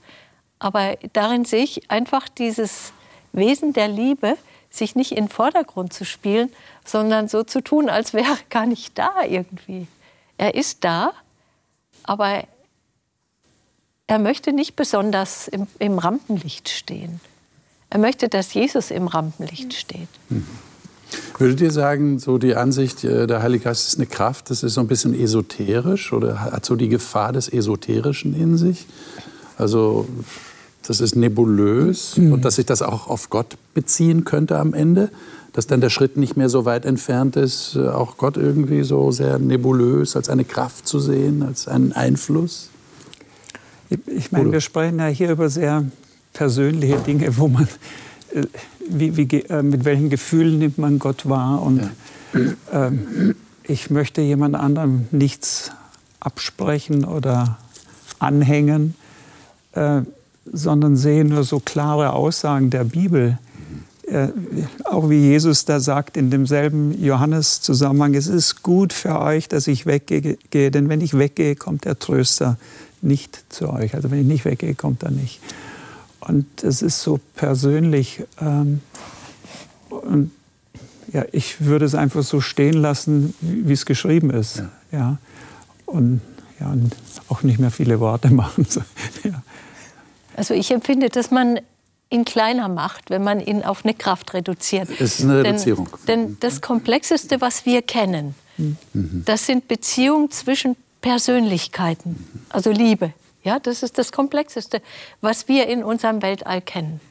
[0.60, 2.94] Aber darin sehe ich einfach dieses
[3.34, 4.38] Wesen der Liebe,
[4.72, 6.50] sich nicht in den Vordergrund zu spielen,
[6.86, 9.88] sondern so zu tun, als wäre er gar nicht da irgendwie.
[10.38, 11.12] Er ist da,
[12.04, 12.44] aber
[14.08, 17.22] er möchte nicht besonders im, im Rampenlicht stehen.
[17.90, 20.08] Er möchte, dass Jesus im Rampenlicht steht.
[20.30, 20.48] Mhm.
[21.38, 24.76] Würdet ihr sagen, so die Ansicht, äh, der Heilige Geist ist eine Kraft, das ist
[24.76, 28.86] so ein bisschen esoterisch oder hat so die Gefahr des Esoterischen in sich?
[29.58, 30.08] Also
[30.88, 32.34] das ist nebulös mhm.
[32.34, 35.10] und dass sich das auch auf Gott beziehen könnte am Ende?
[35.54, 39.12] Dass dann der Schritt nicht mehr so weit entfernt ist, äh, auch Gott irgendwie so
[39.12, 42.70] sehr nebulös als eine Kraft zu sehen, als einen Einfluss?
[44.06, 45.86] Ich meine, wir sprechen ja hier über sehr
[46.34, 47.68] persönliche Dinge, wo man,
[48.34, 48.44] äh,
[48.90, 51.62] wie, wie, äh, mit welchen Gefühlen nimmt man Gott wahr.
[51.62, 51.90] Und
[52.34, 52.88] ja.
[52.88, 52.92] äh,
[53.66, 55.72] ich möchte jemand anderem nichts
[56.22, 57.58] absprechen oder
[58.20, 58.96] anhängen,
[60.52, 63.38] sondern sehe nur so klare Aussagen der Bibel.
[64.08, 64.30] Äh,
[64.84, 69.86] auch wie Jesus da sagt in demselben Johannes-Zusammenhang, es ist gut für euch, dass ich
[69.86, 70.38] weggehe,
[70.72, 72.58] denn wenn ich weggehe, kommt der Tröster
[73.02, 73.96] nicht zu euch.
[73.96, 75.40] Also wenn ich nicht weggehe, kommt er nicht.
[76.20, 78.24] Und es ist so persönlich.
[78.40, 78.82] Ähm,
[79.90, 80.32] und
[81.12, 84.58] ja, ich würde es einfach so stehen lassen, wie es geschrieben ist.
[84.58, 84.70] Ja.
[84.92, 85.18] ja.
[85.86, 86.22] Und,
[86.60, 86.96] ja, und
[87.28, 88.66] auch nicht mehr viele Worte machen.
[89.24, 89.42] ja.
[90.36, 91.60] Also ich empfinde, dass man
[92.10, 94.90] ihn kleiner macht, wenn man ihn auf eine Kraft reduziert.
[95.00, 95.90] Es ist eine Reduzierung.
[96.08, 99.24] Denn, denn das Komplexeste, was wir kennen, mhm.
[99.26, 103.14] das sind Beziehungen zwischen Persönlichkeiten, also Liebe.
[103.44, 104.82] Ja, das ist das Komplexeste,
[105.20, 107.02] was wir in unserem Weltall kennen.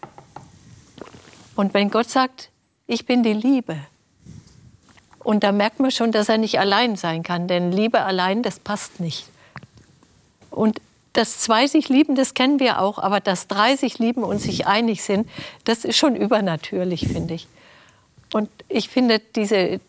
[1.56, 2.50] Und wenn Gott sagt,
[2.87, 3.76] ich bin die Liebe,
[5.22, 8.59] und da merkt man schon, dass er nicht allein sein kann, denn Liebe allein, das
[8.59, 9.26] passt nicht.
[10.50, 10.80] Und
[11.12, 14.66] das zwei sich lieben, das kennen wir auch, aber das drei sich lieben und sich
[14.66, 15.28] einig sind,
[15.64, 17.48] das ist schon übernatürlich, finde ich.
[18.32, 19.80] Und ich finde diese,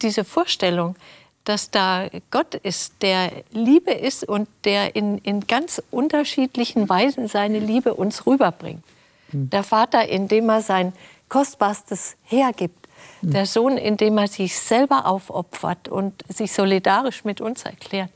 [0.00, 0.96] diese Vorstellung,
[1.44, 7.58] dass da Gott ist, der Liebe ist und der in, in ganz unterschiedlichen Weisen seine
[7.58, 8.84] Liebe uns rüberbringt.
[9.32, 9.50] Mhm.
[9.50, 10.92] Der Vater, indem er sein
[11.28, 12.88] Kostbarstes hergibt.
[13.22, 13.30] Mhm.
[13.32, 18.10] Der Sohn, indem er sich selber aufopfert und sich solidarisch mit uns erklärt.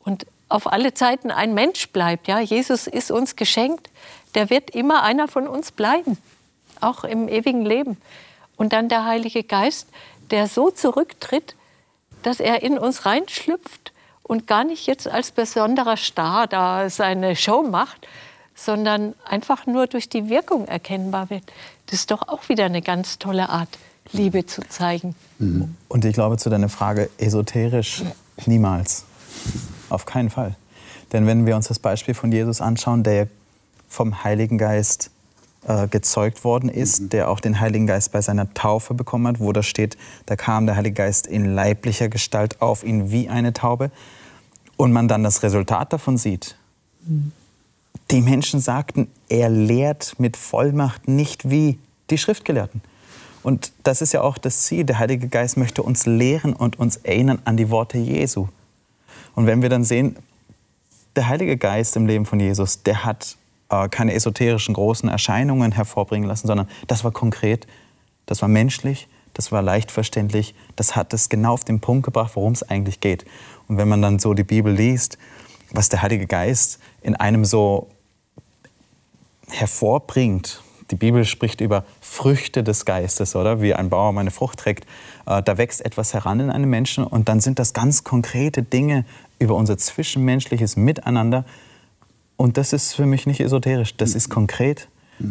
[0.00, 2.28] Und auf alle Zeiten ein Mensch bleibt.
[2.28, 2.40] Ja?
[2.40, 3.90] Jesus ist uns geschenkt.
[4.34, 6.18] Der wird immer einer von uns bleiben,
[6.80, 7.96] auch im ewigen Leben.
[8.56, 9.88] Und dann der Heilige Geist,
[10.30, 11.56] der so zurücktritt,
[12.22, 17.62] dass er in uns reinschlüpft und gar nicht jetzt als besonderer Star da seine Show
[17.62, 18.08] macht,
[18.54, 21.44] sondern einfach nur durch die Wirkung erkennbar wird.
[21.86, 23.68] Das ist doch auch wieder eine ganz tolle Art,
[24.12, 25.14] Liebe zu zeigen.
[25.38, 25.76] Mhm.
[25.88, 28.02] Und ich glaube zu deiner Frage, esoterisch
[28.46, 29.04] niemals.
[29.88, 30.56] Auf keinen Fall.
[31.12, 33.28] Denn wenn wir uns das Beispiel von Jesus anschauen, der
[33.88, 35.10] vom Heiligen Geist
[35.66, 37.08] äh, gezeugt worden ist, mhm.
[37.10, 39.96] der auch den Heiligen Geist bei seiner Taufe bekommen hat, wo da steht,
[40.26, 43.90] da kam der Heilige Geist in leiblicher Gestalt auf ihn wie eine Taube.
[44.76, 46.56] Und man dann das Resultat davon sieht.
[47.06, 47.32] Mhm.
[48.10, 51.78] Die Menschen sagten, er lehrt mit Vollmacht nicht wie
[52.10, 52.82] die Schriftgelehrten.
[53.42, 54.84] Und das ist ja auch das Ziel.
[54.84, 58.48] Der Heilige Geist möchte uns lehren und uns erinnern an die Worte Jesu.
[59.36, 60.16] Und wenn wir dann sehen,
[61.14, 63.36] der Heilige Geist im Leben von Jesus, der hat
[63.68, 67.66] äh, keine esoterischen großen Erscheinungen hervorbringen lassen, sondern das war konkret,
[68.26, 72.32] das war menschlich, das war leicht verständlich, das hat es genau auf den Punkt gebracht,
[72.34, 73.24] worum es eigentlich geht.
[73.68, 75.18] Und wenn man dann so die Bibel liest,
[75.70, 77.88] was der Heilige Geist in einem so
[79.50, 83.60] hervorbringt, die Bibel spricht über Früchte des Geistes, oder?
[83.60, 84.86] Wie ein Baum eine Frucht trägt.
[85.26, 89.04] Äh, da wächst etwas heran in einem Menschen und dann sind das ganz konkrete Dinge
[89.38, 91.44] über unser zwischenmenschliches Miteinander,
[92.36, 94.88] und das ist für mich nicht esoterisch, das ist konkret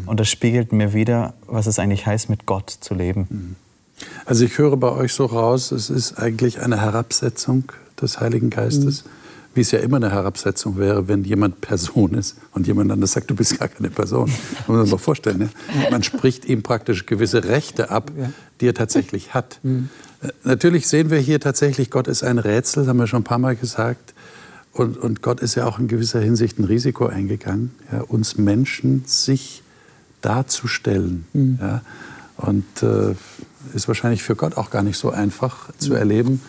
[0.07, 3.55] und das spiegelt mir wieder, was es eigentlich heißt, mit Gott zu leben.
[4.25, 9.05] Also ich höre bei euch so raus, es ist eigentlich eine Herabsetzung des Heiligen Geistes,
[9.05, 9.09] mhm.
[9.53, 13.29] wie es ja immer eine Herabsetzung wäre, wenn jemand Person ist und jemand anders sagt,
[13.29, 14.25] du bist gar keine Person.
[14.25, 15.37] Das muss man sich mal vorstellen.
[15.37, 15.49] Ne?
[15.91, 18.11] Man spricht ihm praktisch gewisse Rechte ab,
[18.59, 19.59] die er tatsächlich hat.
[20.25, 20.31] Mhm.
[20.43, 23.39] Natürlich sehen wir hier tatsächlich, Gott ist ein Rätsel, das haben wir schon ein paar
[23.39, 24.13] Mal gesagt.
[24.71, 29.03] Und, und Gott ist ja auch in gewisser Hinsicht ein Risiko eingegangen, ja, uns Menschen
[29.05, 29.63] sich
[30.21, 31.25] darzustellen.
[31.33, 31.59] Mhm.
[31.61, 31.81] Ja.
[32.37, 33.15] Und äh,
[33.73, 35.95] ist wahrscheinlich für Gott auch gar nicht so einfach zu mhm.
[35.95, 36.41] erleben,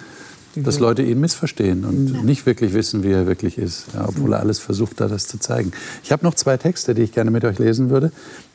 [0.57, 2.23] dass Leute ihn missverstehen und ja.
[2.23, 5.39] nicht wirklich wissen, wie er wirklich ist, ja, obwohl er alles versucht hat, das zu
[5.39, 5.73] zeigen.
[6.03, 8.11] Ich habe noch zwei Texte, die ich gerne mit euch lesen würde,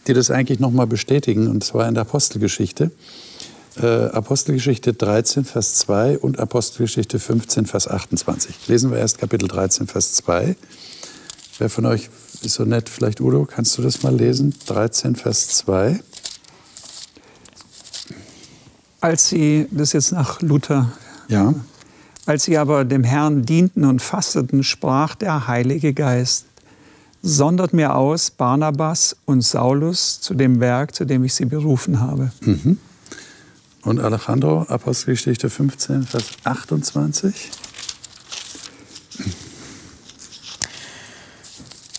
[0.08, 2.92] die das eigentlich noch mal bestätigen, und zwar in der Apostelgeschichte
[3.80, 8.68] äh, Apostelgeschichte 13, Vers 2 und Apostelgeschichte 15, Vers 28.
[8.68, 10.56] Lesen wir erst Kapitel 13, Vers 2.
[11.58, 12.10] Wer von euch
[12.42, 12.90] ist so nett?
[12.90, 14.54] Vielleicht Udo, kannst du das mal lesen?
[14.66, 16.00] 13, Vers 2.
[19.00, 20.92] Als sie, das ist jetzt nach Luther,
[21.28, 21.54] ja.
[22.26, 26.46] als sie aber dem Herrn dienten und fasteten, sprach der Heilige Geist,
[27.24, 32.32] sondert mir aus Barnabas und Saulus zu dem Werk, zu dem ich sie berufen habe.
[32.42, 32.78] Mhm.
[33.84, 37.50] Und Alejandro, Apostelgeschichte 15, Vers 28.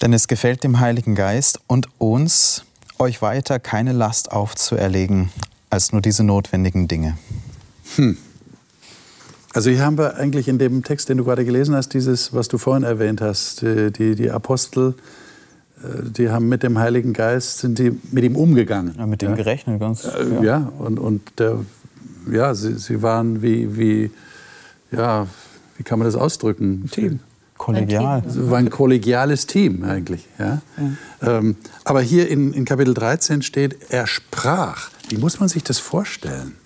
[0.01, 2.65] Denn es gefällt dem Heiligen Geist und uns,
[2.99, 5.31] euch weiter keine Last aufzuerlegen,
[5.71, 7.19] als nur diese notwendigen Dinge.
[7.97, 8.17] Hm.
[9.53, 12.49] Also hier haben wir eigentlich in dem Text, den du gerade gelesen hast, dieses, was
[12.49, 15.32] du vorhin erwähnt hast, die, die Apostel, äh,
[16.17, 18.95] die haben mit dem Heiligen Geist, sind die mit ihm umgegangen.
[18.97, 19.37] Ja, mit dem ja.
[19.37, 20.05] gerechnet, ganz.
[20.05, 21.59] Äh, ja, ja und, und der,
[22.31, 24.11] ja, sie, sie waren wie, wie,
[24.91, 25.27] ja,
[25.77, 26.89] wie kann man das ausdrücken?
[26.91, 27.21] Team.
[27.59, 28.25] Kollegial.
[28.27, 30.27] Es war ein kollegiales Team eigentlich.
[30.39, 30.63] Ja?
[31.21, 31.39] ja.
[31.39, 34.91] Ähm, aber hier in, in Kapitel 13 steht, er sprach.
[35.09, 36.57] Wie muss man sich das vorstellen?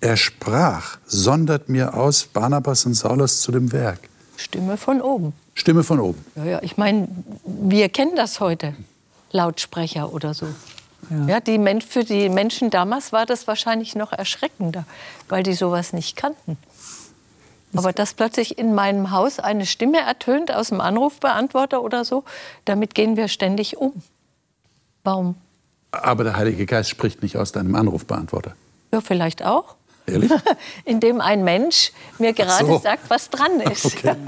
[0.00, 4.00] Er sprach, sondert mir aus Barnabas und Saulus zu dem Werk.
[4.36, 5.32] Stimme von oben.
[5.54, 6.24] Stimme von oben.
[6.36, 7.08] Ja, ja, ich meine,
[7.44, 8.74] wir kennen das heute.
[9.30, 10.46] Lautsprecher oder so.
[11.10, 11.26] Ja.
[11.26, 14.84] ja die Men für die Menschen damals war das wahrscheinlich noch erschreckender,
[15.28, 16.56] weil die sowas nicht kannten.
[17.76, 22.24] Aber dass plötzlich in meinem Haus eine Stimme ertönt aus dem Anrufbeantworter oder so,
[22.64, 24.02] damit gehen wir ständig um.
[25.02, 25.34] Warum?
[25.90, 28.54] Aber der Heilige Geist spricht nicht aus deinem Anrufbeantworter.
[28.92, 29.76] Ja, vielleicht auch.
[30.06, 30.30] Ehrlich?
[30.84, 32.78] Indem ein Mensch mir gerade so.
[32.78, 33.86] sagt, was dran ist.
[33.86, 34.14] Okay.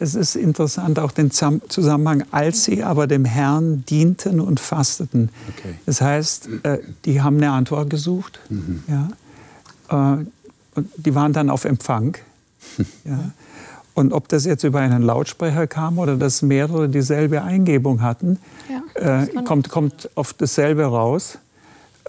[0.00, 5.30] Es ist interessant auch den Zusammenhang, als sie aber dem Herrn dienten und fasteten.
[5.48, 5.74] Okay.
[5.86, 8.38] Das heißt, äh, die haben eine Antwort gesucht.
[8.48, 8.84] Mhm.
[8.86, 10.18] Ja.
[10.20, 10.24] Äh,
[10.76, 12.16] und die waren dann auf Empfang.
[13.04, 13.32] ja.
[13.94, 18.38] Und ob das jetzt über einen Lautsprecher kam oder dass mehrere dieselbe Eingebung hatten,
[18.94, 21.38] ja, äh, kommt, kommt auf dasselbe raus.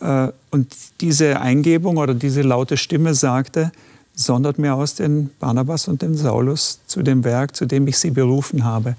[0.01, 3.71] Äh, und diese Eingebung oder diese laute Stimme sagte,
[4.15, 8.11] sondert mir aus den Barnabas und den Saulus zu dem Werk, zu dem ich sie
[8.11, 8.95] berufen habe.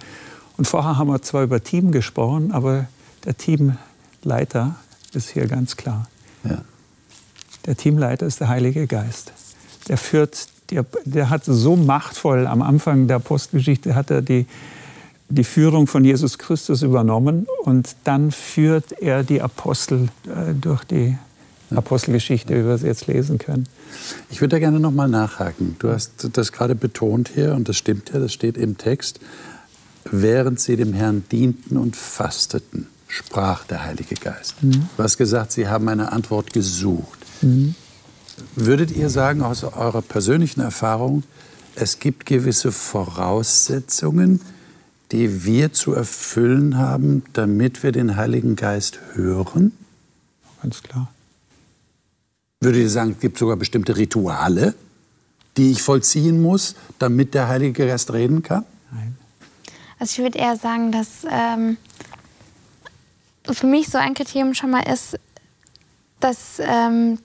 [0.57, 2.87] Und vorher haben wir zwar über Team gesprochen, aber
[3.25, 4.77] der Teamleiter
[5.13, 6.09] ist hier ganz klar.
[6.45, 6.63] Ja.
[7.67, 9.33] Der Teamleiter ist der Heilige Geist.
[9.89, 14.47] Der führt, der, der hat so machtvoll am Anfang der Postgeschichte hat er die,
[15.31, 21.17] die Führung von Jesus Christus übernommen und dann führt er die Apostel äh, durch die
[21.71, 23.69] Apostelgeschichte, wie wir es jetzt lesen können.
[24.29, 25.77] Ich würde da gerne noch mal nachhaken.
[25.79, 29.21] Du hast das gerade betont hier und das stimmt ja, das steht im Text.
[30.11, 34.63] Während sie dem Herrn dienten und fasteten, sprach der Heilige Geist.
[34.63, 34.89] Mhm.
[34.97, 37.19] Du hast gesagt, sie haben eine Antwort gesucht.
[37.43, 37.75] Mhm.
[38.57, 41.23] Würdet ihr sagen, aus eurer persönlichen Erfahrung,
[41.77, 44.41] es gibt gewisse Voraussetzungen,
[45.13, 49.73] die wir zu erfüllen haben, damit wir den Heiligen Geist hören?
[50.63, 51.09] Ganz klar.
[52.61, 54.75] Würde ich sagen, es gibt sogar bestimmte Rituale,
[55.57, 58.65] die ich vollziehen muss, damit der Heilige Geist reden kann?
[58.93, 59.17] Nein.
[59.99, 61.77] Also ich würde eher sagen, dass ähm,
[63.51, 65.19] für mich so ein Kriterium schon mal ist,
[66.21, 67.19] dass, ähm,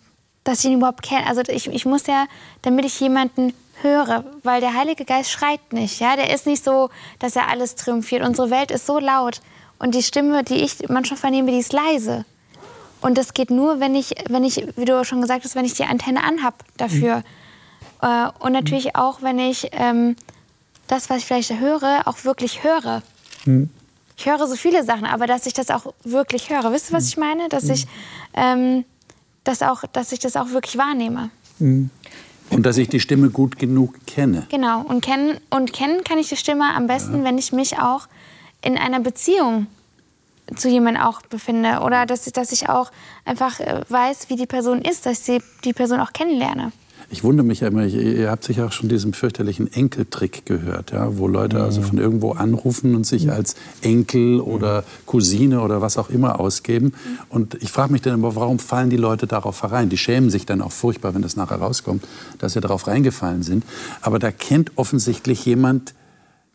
[0.44, 1.28] dass ich ihn überhaupt kenne.
[1.28, 2.26] Also ich, ich muss ja,
[2.62, 6.00] damit ich jemanden höre, weil der Heilige Geist schreit nicht.
[6.00, 6.16] Ja?
[6.16, 8.24] Der ist nicht so, dass er alles triumphiert.
[8.24, 9.42] Unsere Welt ist so laut
[9.80, 12.26] und die Stimme, die ich manchmal vernehme, die ist leise.
[13.02, 15.74] Und das geht nur, wenn ich, wenn ich, wie du schon gesagt hast, wenn ich
[15.74, 17.18] die Antenne anhab dafür.
[17.18, 17.24] Mhm.
[18.02, 20.16] Äh, und natürlich auch, wenn ich ähm,
[20.88, 23.04] das, was ich vielleicht höre, auch wirklich höre.
[23.46, 23.70] Mhm.
[24.18, 26.72] Ich höre so viele Sachen, aber dass ich das auch wirklich höre.
[26.72, 27.50] Wisst ihr, was ich meine?
[27.50, 27.86] Dass, ich,
[28.34, 28.86] ähm,
[29.44, 31.30] das auch, dass ich das auch wirklich wahrnehme.
[32.50, 34.46] Und dass ich die Stimme gut genug kenne.
[34.50, 34.82] Genau.
[34.82, 37.24] Und kennen, und kennen kann ich die Stimme am besten, ja.
[37.24, 38.08] wenn ich mich auch
[38.62, 39.68] in einer Beziehung
[40.56, 42.92] zu jemandem auch befinde oder dass ich, dass ich auch
[43.26, 46.72] einfach äh, weiß, wie die Person ist, dass ich die Person auch kennenlerne.
[47.10, 51.18] Ich wundere mich ja immer, ihr habt sicher auch schon diesen fürchterlichen Enkeltrick gehört, ja,
[51.18, 56.10] wo Leute also von irgendwo anrufen und sich als Enkel oder Cousine oder was auch
[56.10, 56.94] immer ausgeben.
[57.30, 59.90] Und ich frage mich dann immer, warum fallen die Leute darauf herein?
[59.90, 62.04] Die schämen sich dann auch furchtbar, wenn das nachher rauskommt,
[62.40, 63.64] dass sie darauf reingefallen sind.
[64.02, 65.94] Aber da kennt offensichtlich jemand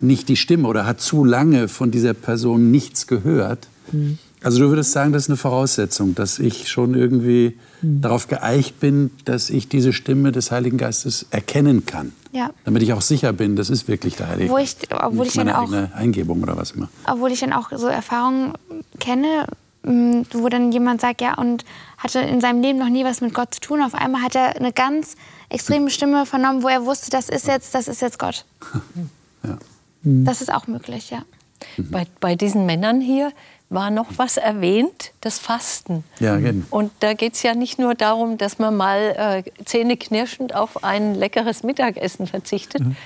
[0.01, 4.19] nicht die Stimme oder hat zu lange von dieser Person nichts gehört Mhm.
[4.43, 8.01] Also du würdest sagen, das ist eine Voraussetzung, dass ich schon irgendwie mhm.
[8.01, 12.13] darauf geeicht bin, dass ich diese Stimme des Heiligen Geistes erkennen kann.
[12.33, 12.51] Ja.
[12.65, 14.87] Damit ich auch sicher bin, das ist wirklich der Heilige Geist.
[14.91, 16.89] Obwohl ich meine dann auch, Eingebung oder was immer.
[17.07, 18.55] Obwohl ich dann auch so Erfahrungen
[18.99, 19.47] kenne,
[19.83, 21.65] mm, wo dann jemand sagt, ja, und
[21.99, 23.83] hatte in seinem Leben noch nie was mit Gott zu tun.
[23.83, 25.17] Auf einmal hat er eine ganz
[25.51, 28.45] extreme Stimme vernommen, wo er wusste, das ist jetzt, das ist jetzt Gott.
[29.43, 29.57] Ja.
[30.03, 31.23] Das ist auch möglich, ja.
[31.79, 33.33] Bei, bei diesen Männern hier
[33.71, 36.05] war noch was erwähnt, das Fasten.
[36.19, 36.67] Ja, genau.
[36.71, 41.15] Und da geht es ja nicht nur darum, dass man mal äh, zähneknirschend auf ein
[41.15, 42.97] leckeres Mittagessen verzichtet, mhm.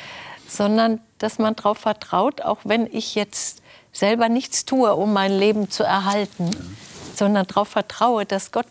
[0.48, 3.60] sondern dass man darauf vertraut, auch wenn ich jetzt
[3.92, 6.60] selber nichts tue, um mein Leben zu erhalten, ja.
[7.14, 8.66] sondern darauf vertraue, dass Gott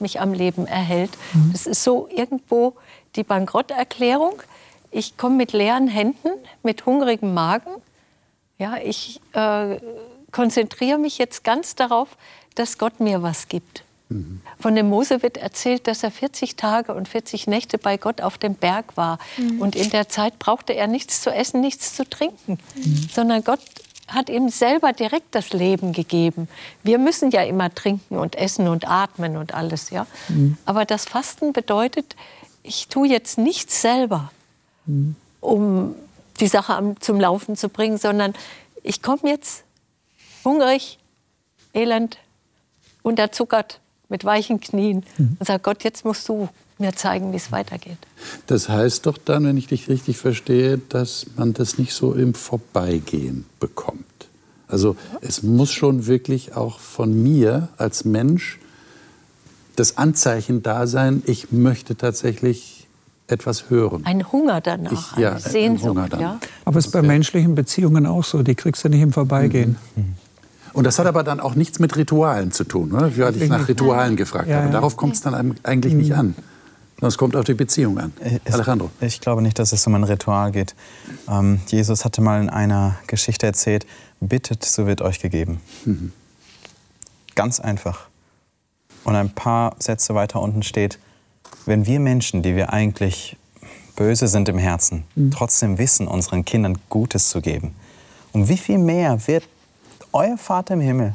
[0.00, 1.10] mich am Leben erhält.
[1.32, 1.52] Mhm.
[1.52, 2.74] Das ist so irgendwo
[3.16, 4.42] die Bankrotterklärung,
[4.90, 6.28] ich komme mit leeren Händen,
[6.62, 7.70] mit hungrigem Magen.
[8.58, 9.78] Ja, ich äh,
[10.38, 12.16] konzentriere mich jetzt ganz darauf,
[12.54, 13.82] dass Gott mir was gibt.
[14.08, 14.40] Mhm.
[14.60, 18.38] Von dem Mose wird erzählt, dass er 40 Tage und 40 Nächte bei Gott auf
[18.38, 19.18] dem Berg war.
[19.36, 19.60] Mhm.
[19.60, 23.08] Und in der Zeit brauchte er nichts zu essen, nichts zu trinken, mhm.
[23.12, 23.58] sondern Gott
[24.06, 26.48] hat ihm selber direkt das Leben gegeben.
[26.84, 30.06] Wir müssen ja immer trinken und essen und atmen und alles, ja.
[30.28, 30.56] Mhm.
[30.66, 32.14] Aber das Fasten bedeutet,
[32.62, 34.30] ich tue jetzt nichts selber,
[34.86, 35.16] mhm.
[35.40, 35.96] um
[36.38, 38.34] die Sache zum Laufen zu bringen, sondern
[38.84, 39.64] ich komme jetzt
[40.48, 40.98] hungrig,
[41.74, 42.18] elend,
[43.02, 45.36] unterzuckert mit weichen Knien mhm.
[45.38, 47.98] und sage, Gott, jetzt musst du mir zeigen, wie es weitergeht.
[48.46, 52.34] Das heißt doch dann, wenn ich dich richtig verstehe, dass man das nicht so im
[52.34, 54.04] Vorbeigehen bekommt.
[54.68, 58.58] Also es muss schon wirklich auch von mir als Mensch
[59.76, 62.86] das Anzeichen da sein, ich möchte tatsächlich
[63.28, 64.04] etwas hören.
[64.04, 65.96] Ein Hunger danach, ich, ja, eine Sehnsucht.
[65.96, 66.40] Ein Hunger ja?
[66.64, 69.76] Aber es ist bei menschlichen Beziehungen auch so, die kriegst du nicht im Vorbeigehen.
[69.96, 70.14] Mhm.
[70.72, 73.12] Und das hat aber dann auch nichts mit Ritualen zu tun, ne?
[73.16, 74.70] weil ich nach Ritualen gefragt ja, habe.
[74.70, 76.34] Darauf kommt es dann eigentlich nicht an.
[76.96, 78.12] Sondern es kommt auf die Beziehung an.
[78.44, 78.90] Es, Alejandro.
[79.00, 80.74] Ich glaube nicht, dass es um ein Ritual geht.
[81.28, 83.86] Ähm, Jesus hatte mal in einer Geschichte erzählt,
[84.20, 85.60] bittet, so wird euch gegeben.
[85.84, 86.12] Mhm.
[87.36, 88.08] Ganz einfach.
[89.04, 90.98] Und ein paar Sätze weiter unten steht,
[91.66, 93.36] wenn wir Menschen, die wir eigentlich
[93.94, 95.30] böse sind im Herzen, mhm.
[95.30, 97.74] trotzdem wissen, unseren Kindern Gutes zu geben,
[98.32, 99.44] um wie viel mehr wird
[100.12, 101.14] euer Vater im Himmel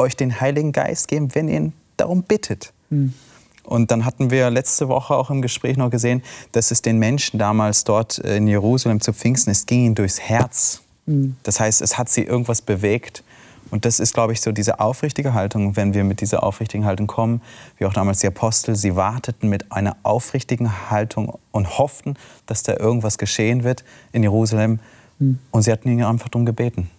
[0.00, 2.72] euch den Heiligen Geist geben, wenn ihr ihn darum bittet.
[2.88, 3.14] Mhm.
[3.62, 7.38] Und dann hatten wir letzte Woche auch im Gespräch noch gesehen, dass es den Menschen
[7.38, 10.80] damals dort in Jerusalem zu Pfingsten, es ging ihnen durchs Herz.
[11.06, 11.36] Mhm.
[11.42, 13.22] Das heißt, es hat sie irgendwas bewegt.
[13.70, 15.76] Und das ist, glaube ich, so diese aufrichtige Haltung.
[15.76, 17.40] Wenn wir mit dieser aufrichtigen Haltung kommen,
[17.78, 22.16] wie auch damals die Apostel, sie warteten mit einer aufrichtigen Haltung und hofften,
[22.46, 24.80] dass da irgendwas geschehen wird in Jerusalem.
[25.20, 25.38] Mhm.
[25.52, 26.90] Und sie hatten ihn einfach darum gebeten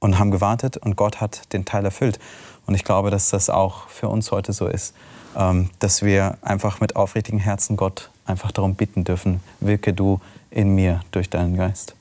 [0.00, 2.18] und haben gewartet und Gott hat den Teil erfüllt.
[2.66, 4.94] Und ich glaube, dass das auch für uns heute so ist,
[5.36, 10.20] ähm, dass wir einfach mit aufrichtigen Herzen Gott einfach darum bitten dürfen, wirke du
[10.50, 11.94] in mir durch deinen Geist.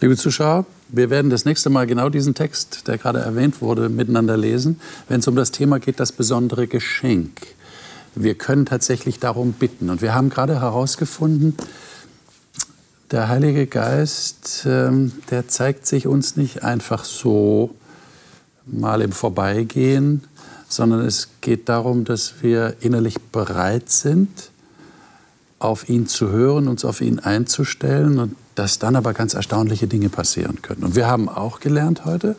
[0.00, 4.36] Liebe Zuschauer, wir werden das nächste Mal genau diesen Text, der gerade erwähnt wurde, miteinander
[4.36, 7.54] lesen, wenn es um das Thema geht, das besondere Geschenk.
[8.14, 9.90] Wir können tatsächlich darum bitten.
[9.90, 11.56] Und wir haben gerade herausgefunden,
[13.10, 17.74] der Heilige Geist, ähm, der zeigt sich uns nicht einfach so
[18.66, 20.24] mal im Vorbeigehen,
[20.68, 24.50] sondern es geht darum, dass wir innerlich bereit sind,
[25.58, 30.08] auf ihn zu hören, uns auf ihn einzustellen und dass dann aber ganz erstaunliche Dinge
[30.08, 30.84] passieren können.
[30.84, 32.36] Und wir haben auch gelernt heute,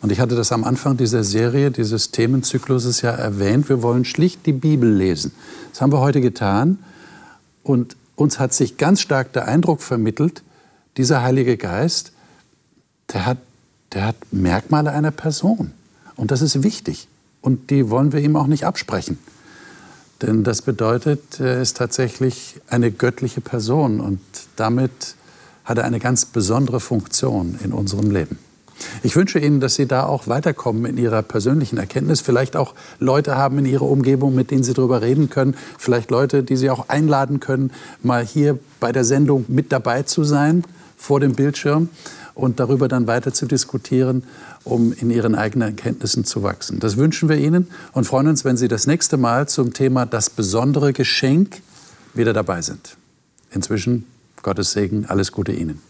[0.00, 4.46] und ich hatte das am Anfang dieser Serie, dieses Themenzykluses ja erwähnt, wir wollen schlicht
[4.46, 5.32] die Bibel lesen.
[5.72, 6.78] Das haben wir heute getan.
[7.64, 10.42] Und uns hat sich ganz stark der Eindruck vermittelt,
[10.96, 12.12] dieser Heilige Geist,
[13.12, 13.38] der hat,
[13.92, 15.72] der hat Merkmale einer Person.
[16.16, 17.06] Und das ist wichtig.
[17.40, 19.18] Und die wollen wir ihm auch nicht absprechen.
[20.20, 24.20] Denn das bedeutet, er ist tatsächlich eine göttliche Person und
[24.56, 25.14] damit
[25.64, 28.38] hat er eine ganz besondere Funktion in unserem Leben.
[29.02, 32.20] Ich wünsche Ihnen, dass Sie da auch weiterkommen in Ihrer persönlichen Erkenntnis.
[32.20, 35.56] Vielleicht auch Leute haben in Ihrer Umgebung, mit denen Sie darüber reden können.
[35.78, 37.72] Vielleicht Leute, die Sie auch einladen können,
[38.02, 40.64] mal hier bei der Sendung mit dabei zu sein,
[40.96, 41.88] vor dem Bildschirm
[42.34, 44.22] und darüber dann weiter zu diskutieren,
[44.64, 46.78] um in Ihren eigenen Erkenntnissen zu wachsen.
[46.78, 50.30] Das wünschen wir Ihnen und freuen uns, wenn Sie das nächste Mal zum Thema das
[50.30, 51.62] besondere Geschenk
[52.14, 52.96] wieder dabei sind.
[53.50, 54.04] Inzwischen
[54.42, 55.80] Gottes Segen, alles Gute Ihnen.